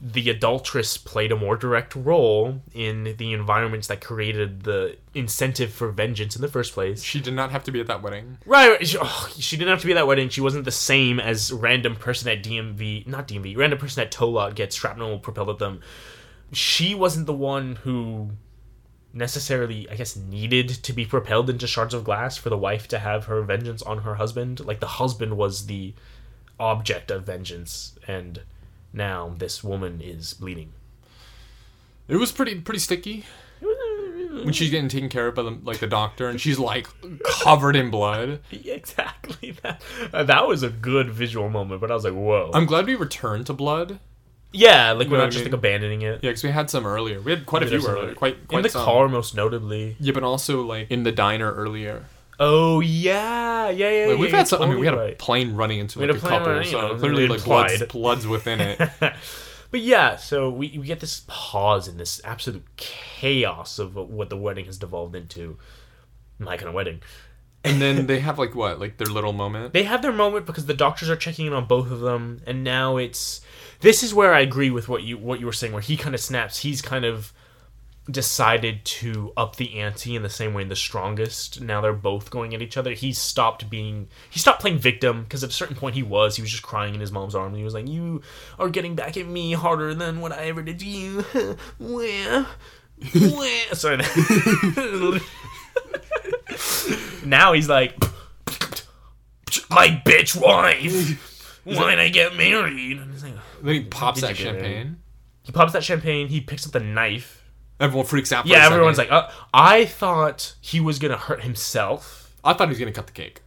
[0.01, 5.91] The adulteress played a more direct role in the environments that created the incentive for
[5.91, 7.01] vengeance in the first place.
[7.03, 8.37] She did not have to be at that wedding.
[8.45, 8.87] Right, right.
[8.87, 10.29] She, oh, she didn't have to be at that wedding.
[10.29, 14.51] She wasn't the same as random person at DMV, not DMV, random person at Tola
[14.51, 15.81] gets shrapnel propelled at them.
[16.51, 18.31] She wasn't the one who
[19.15, 22.99] necessarily, I guess, needed to be propelled into shards of glass for the wife to
[22.99, 24.59] have her vengeance on her husband.
[24.65, 25.93] Like the husband was the
[26.59, 28.41] object of vengeance, and
[28.95, 30.71] now this woman is bleeding.
[32.07, 33.25] It was pretty pretty sticky
[33.61, 36.87] when she's getting taken care of by the like the doctor, and she's like
[37.23, 38.39] covered in blood.
[38.51, 39.81] Exactly that.
[40.13, 42.51] uh, That was a good visual moment, but I was like, whoa.
[42.53, 43.99] I'm glad we returned to blood.
[44.51, 45.51] yeah, like we're know what not just mean?
[45.51, 46.19] like abandoning it.
[46.23, 47.19] Yeah, because we had some earlier.
[47.21, 48.03] We had quite a We did few earlier.
[48.03, 48.15] earlier.
[48.15, 48.85] Quite quite in the some.
[48.85, 52.05] car most notably Yeah, but also like in the diner earlier.
[52.39, 54.61] Oh yeah yeah yeah, Like, we've yeah, had some.
[54.61, 56.71] I mean, we had totally a plane running into like a a couple, running, you
[56.71, 58.79] so know, clearly like blood's, blood's within it.
[59.71, 64.37] but yeah so we, we get this pause in this absolute chaos of what the
[64.37, 65.57] wedding has devolved into
[66.39, 67.01] my kind of wedding
[67.63, 69.73] and then they have like what, like their little moment.
[69.73, 72.63] they have their moment because the doctors are checking in on both of them and
[72.63, 73.41] now it's
[73.81, 76.15] this is where i agree with what you what you were saying where he kind
[76.15, 77.33] of snaps he's kind of
[78.09, 81.59] decided to up the ante in the same way in the strongest.
[81.59, 82.91] Now they're both going at each other.
[82.91, 86.41] He stopped being he stopped playing victim because at a certain point he was he
[86.41, 87.53] was just crying in his mom's arms.
[87.53, 88.21] And he was like you
[88.59, 91.21] are getting back at me harder than what i ever did to you.
[91.79, 92.45] Where
[93.13, 93.99] where sorry.
[97.25, 97.97] Now he's like
[99.69, 102.99] my bitch wife why'd i get married?
[102.99, 103.33] And he's like,
[103.63, 104.59] Then he pops that you get it?
[104.59, 104.97] champagne.
[105.43, 107.43] he pops that champagne he picks up the knife
[107.79, 108.43] Everyone freaks out.
[108.43, 112.71] For yeah everyone's like uh, i thought he was gonna hurt himself I thought he
[112.71, 113.41] was gonna cut the cake.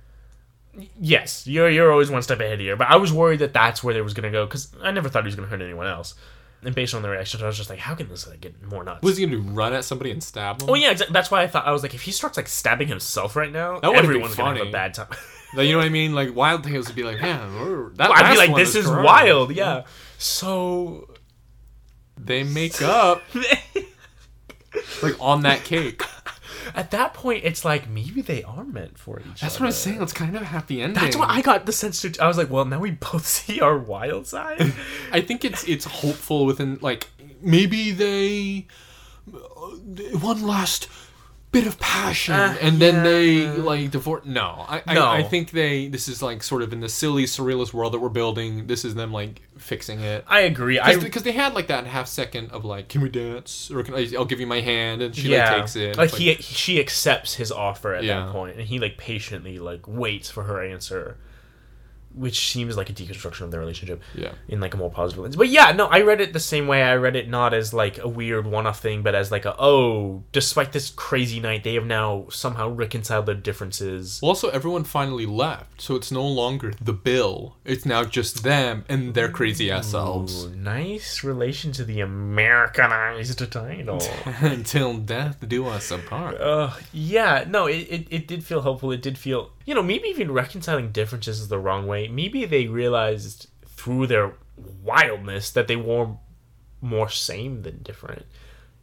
[1.01, 3.95] Yes, you're you're always one step ahead here, but I was worried that that's where
[3.95, 6.15] they was gonna go because I never thought he was gonna hurt anyone else.
[6.63, 8.83] And based on the reaction, I was just like, how can this like, get more
[8.83, 9.03] nuts?
[9.03, 9.49] Was he gonna do?
[9.51, 10.69] Run at somebody and stab them?
[10.71, 12.89] oh yeah, exa- that's why I thought I was like, if he starts like stabbing
[12.89, 15.09] himself right now, That everyone's gonna have a bad time.
[15.55, 16.13] Like, you know what I mean?
[16.15, 19.05] Like Wild Tales would be like, man, we're- that I'd be like, this is correct."
[19.07, 19.85] wild, yeah.
[20.19, 21.09] So
[22.19, 23.23] They make up
[25.03, 26.03] like on that cake.
[26.75, 29.49] at that point, it's like maybe they are meant for each That's other.
[29.49, 30.03] That's what I'm saying.
[30.03, 31.03] It's kind of a happy ending.
[31.03, 32.15] That's what I got the sense to.
[32.21, 34.73] I was like, well, now we both see our wild side.
[35.13, 37.09] I think it's it's hopeful within like
[37.41, 38.67] maybe they
[39.33, 39.39] uh,
[40.19, 40.89] one last
[41.51, 43.03] bit of passion Uh, and then yeah.
[43.03, 44.25] they like divorce.
[44.27, 45.05] No, I, No.
[45.07, 48.01] I I think they this is like sort of in the silly surrealist world that
[48.01, 48.67] we're building.
[48.67, 50.25] This is them like fixing it.
[50.27, 50.79] I agree.
[50.81, 53.71] I Because they had like that half second of like, can we dance?
[53.71, 55.97] Or can I, I'll give you my hand, and she yeah, like takes it.
[55.97, 58.25] Like It's he, she accepts his offer at Yeah.
[58.27, 61.19] that point, and he like patiently like waits for her answer,
[62.19, 64.03] which seems like a deconstruction of their relationship.
[64.15, 64.33] Yeah.
[64.49, 65.37] in like a more positive lens.
[65.37, 66.83] But yeah, no, I read it the same way.
[66.83, 70.23] I read it not as like a weird one-off thing, but as like a oh,
[70.33, 74.21] despite this crazy night, they have now somehow reconciled their differences.
[74.23, 77.57] Well, also, everyone finally left, so it's no longer the bill.
[77.65, 80.45] It's now just them and their crazy ass selves.
[80.45, 84.01] Ooh, nice relation to the Americanized title.
[84.41, 86.41] Until death do us apart.
[86.41, 88.93] Uh, yeah, no, it, it, it did feel hopeful.
[88.93, 92.09] It did feel, you know, maybe even reconciling differences is the wrong way.
[92.09, 94.33] Maybe they realized through their
[94.83, 96.09] wildness that they were
[96.81, 98.25] more same than different.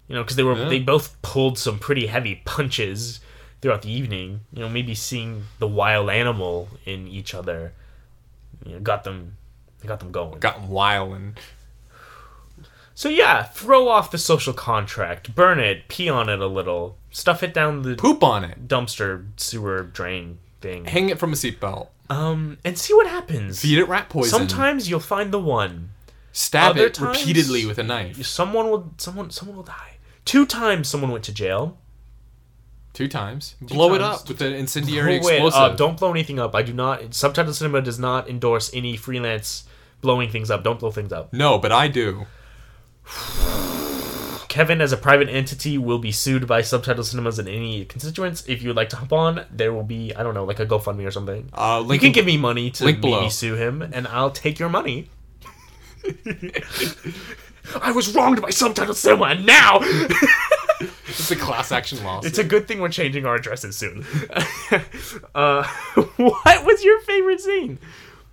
[0.08, 0.70] You know, because they were Yeah.
[0.70, 3.20] they both pulled some pretty heavy punches
[3.64, 4.42] throughout the evening.
[4.54, 7.74] You know, maybe seeing the wild animal in each other,
[8.64, 9.38] you know, got them
[9.84, 10.38] got them going.
[10.38, 11.40] Gotten wild and
[12.94, 17.42] So yeah, throw off the social contract, burn it, pee on it a little, stuff
[17.42, 18.68] it down the poop on it.
[18.68, 20.38] dumpster sewer drain
[20.86, 21.88] Hang it from a seatbelt.
[22.10, 23.62] Um, and see what happens.
[23.62, 24.30] Feed it rat poison.
[24.30, 25.90] Sometimes you'll find the one.
[26.32, 28.24] stab other it times- repeatedly with a knife.
[28.26, 29.98] Someone will someone someone will die.
[30.26, 31.78] Two times someone went to jail.
[32.94, 33.56] Two times.
[33.62, 35.60] Blow it up with an incendiary Blow it explosive.
[35.60, 35.78] up.
[35.78, 36.56] Don't blow anything up.
[36.56, 37.14] I do not.
[37.14, 39.66] Subtitle Cinema does not endorse any freelance
[40.02, 40.64] blowing things up.
[40.64, 41.34] Don't blow things up.
[41.34, 42.26] No, but I do.
[44.56, 48.46] Kevin, as a private entity, will be sued by Subtitle Cinemas and any constituents.
[48.48, 50.66] If you would like to hop on, there will be I don't know, like a
[50.66, 51.50] GoFundMe or something.
[51.54, 53.28] Uh, You link can give me money to maybe below.
[53.28, 55.10] sue him, and I'll take your money.
[57.82, 59.80] I was wronged by Subtitle Cinema, and now
[61.08, 62.30] It's a class action lawsuit.
[62.30, 64.06] it's a good thing we're changing our addresses soon.
[65.36, 65.64] uh,
[66.16, 67.78] what was your favorite scene?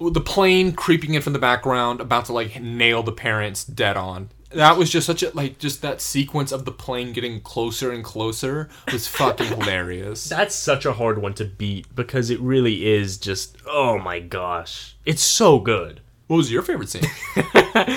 [0.00, 4.28] the plane creeping in from the background, about to like nail the parents dead on.
[4.54, 8.02] That was just such a like just that sequence of the plane getting closer and
[8.04, 10.28] closer was fucking hilarious.
[10.28, 14.96] That's such a hard one to beat because it really is just oh my gosh,
[15.04, 16.00] it's so good.
[16.26, 17.04] What was your favorite scene?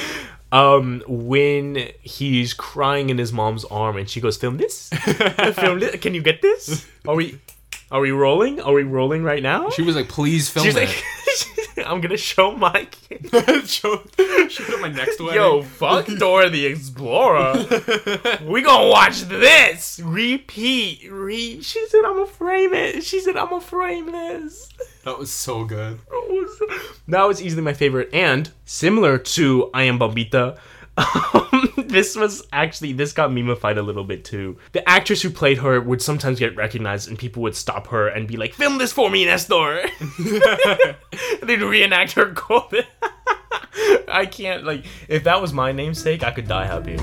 [0.52, 4.90] Um, when he's crying in his mom's arm and she goes, "Film this,
[5.54, 6.00] film this.
[6.00, 6.88] Can you get this?
[7.06, 7.40] Are we,
[7.92, 8.62] are we rolling?
[8.62, 11.04] Are we rolling right now?" She was like, "Please film She's it." like,
[11.86, 14.02] "I'm gonna show my kid." show,
[14.50, 15.36] show my next wedding.
[15.36, 17.54] Yo, fuck Dora the Explorer.
[18.44, 20.00] we gonna watch this.
[20.04, 21.10] Repeat.
[21.12, 21.62] Re.
[21.62, 24.70] She said, "I'm gonna frame it." She said, "I'm gonna frame this."
[25.04, 26.00] that was so good.
[27.08, 30.58] that was easily my favorite, and similar to I Am Bombita.
[30.98, 34.58] Um, this was actually this got memeified a little bit too.
[34.72, 38.28] The actress who played her would sometimes get recognized, and people would stop her and
[38.28, 39.84] be like, "Film this for me, Nestor."
[41.44, 42.86] They'd reenact her golden.
[44.08, 46.98] I can't like if that was my namesake, I could die happy.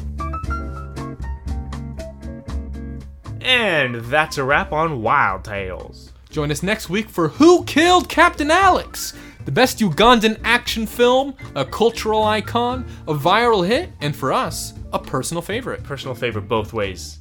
[3.45, 6.13] And that's a wrap on Wild Tales.
[6.31, 9.13] Join us next week for Who Killed Captain Alex?
[9.45, 14.99] The best Ugandan action film, a cultural icon, a viral hit, and for us, a
[14.99, 15.83] personal favorite.
[15.83, 17.19] Personal favorite both ways.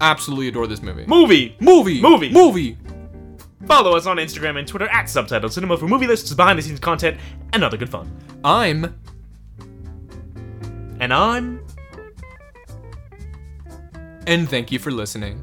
[0.00, 1.04] Absolutely adore this movie.
[1.06, 1.56] Movie.
[1.60, 2.00] Movie!
[2.00, 2.30] Movie.
[2.30, 2.78] Movie!
[3.66, 6.80] Follow us on Instagram and Twitter at Subtitle Cinema for movie lists, behind the scenes
[6.80, 7.18] content,
[7.52, 8.10] and other good fun.
[8.42, 8.98] I'm
[10.98, 11.60] And I'm
[14.26, 15.42] and thank you for listening.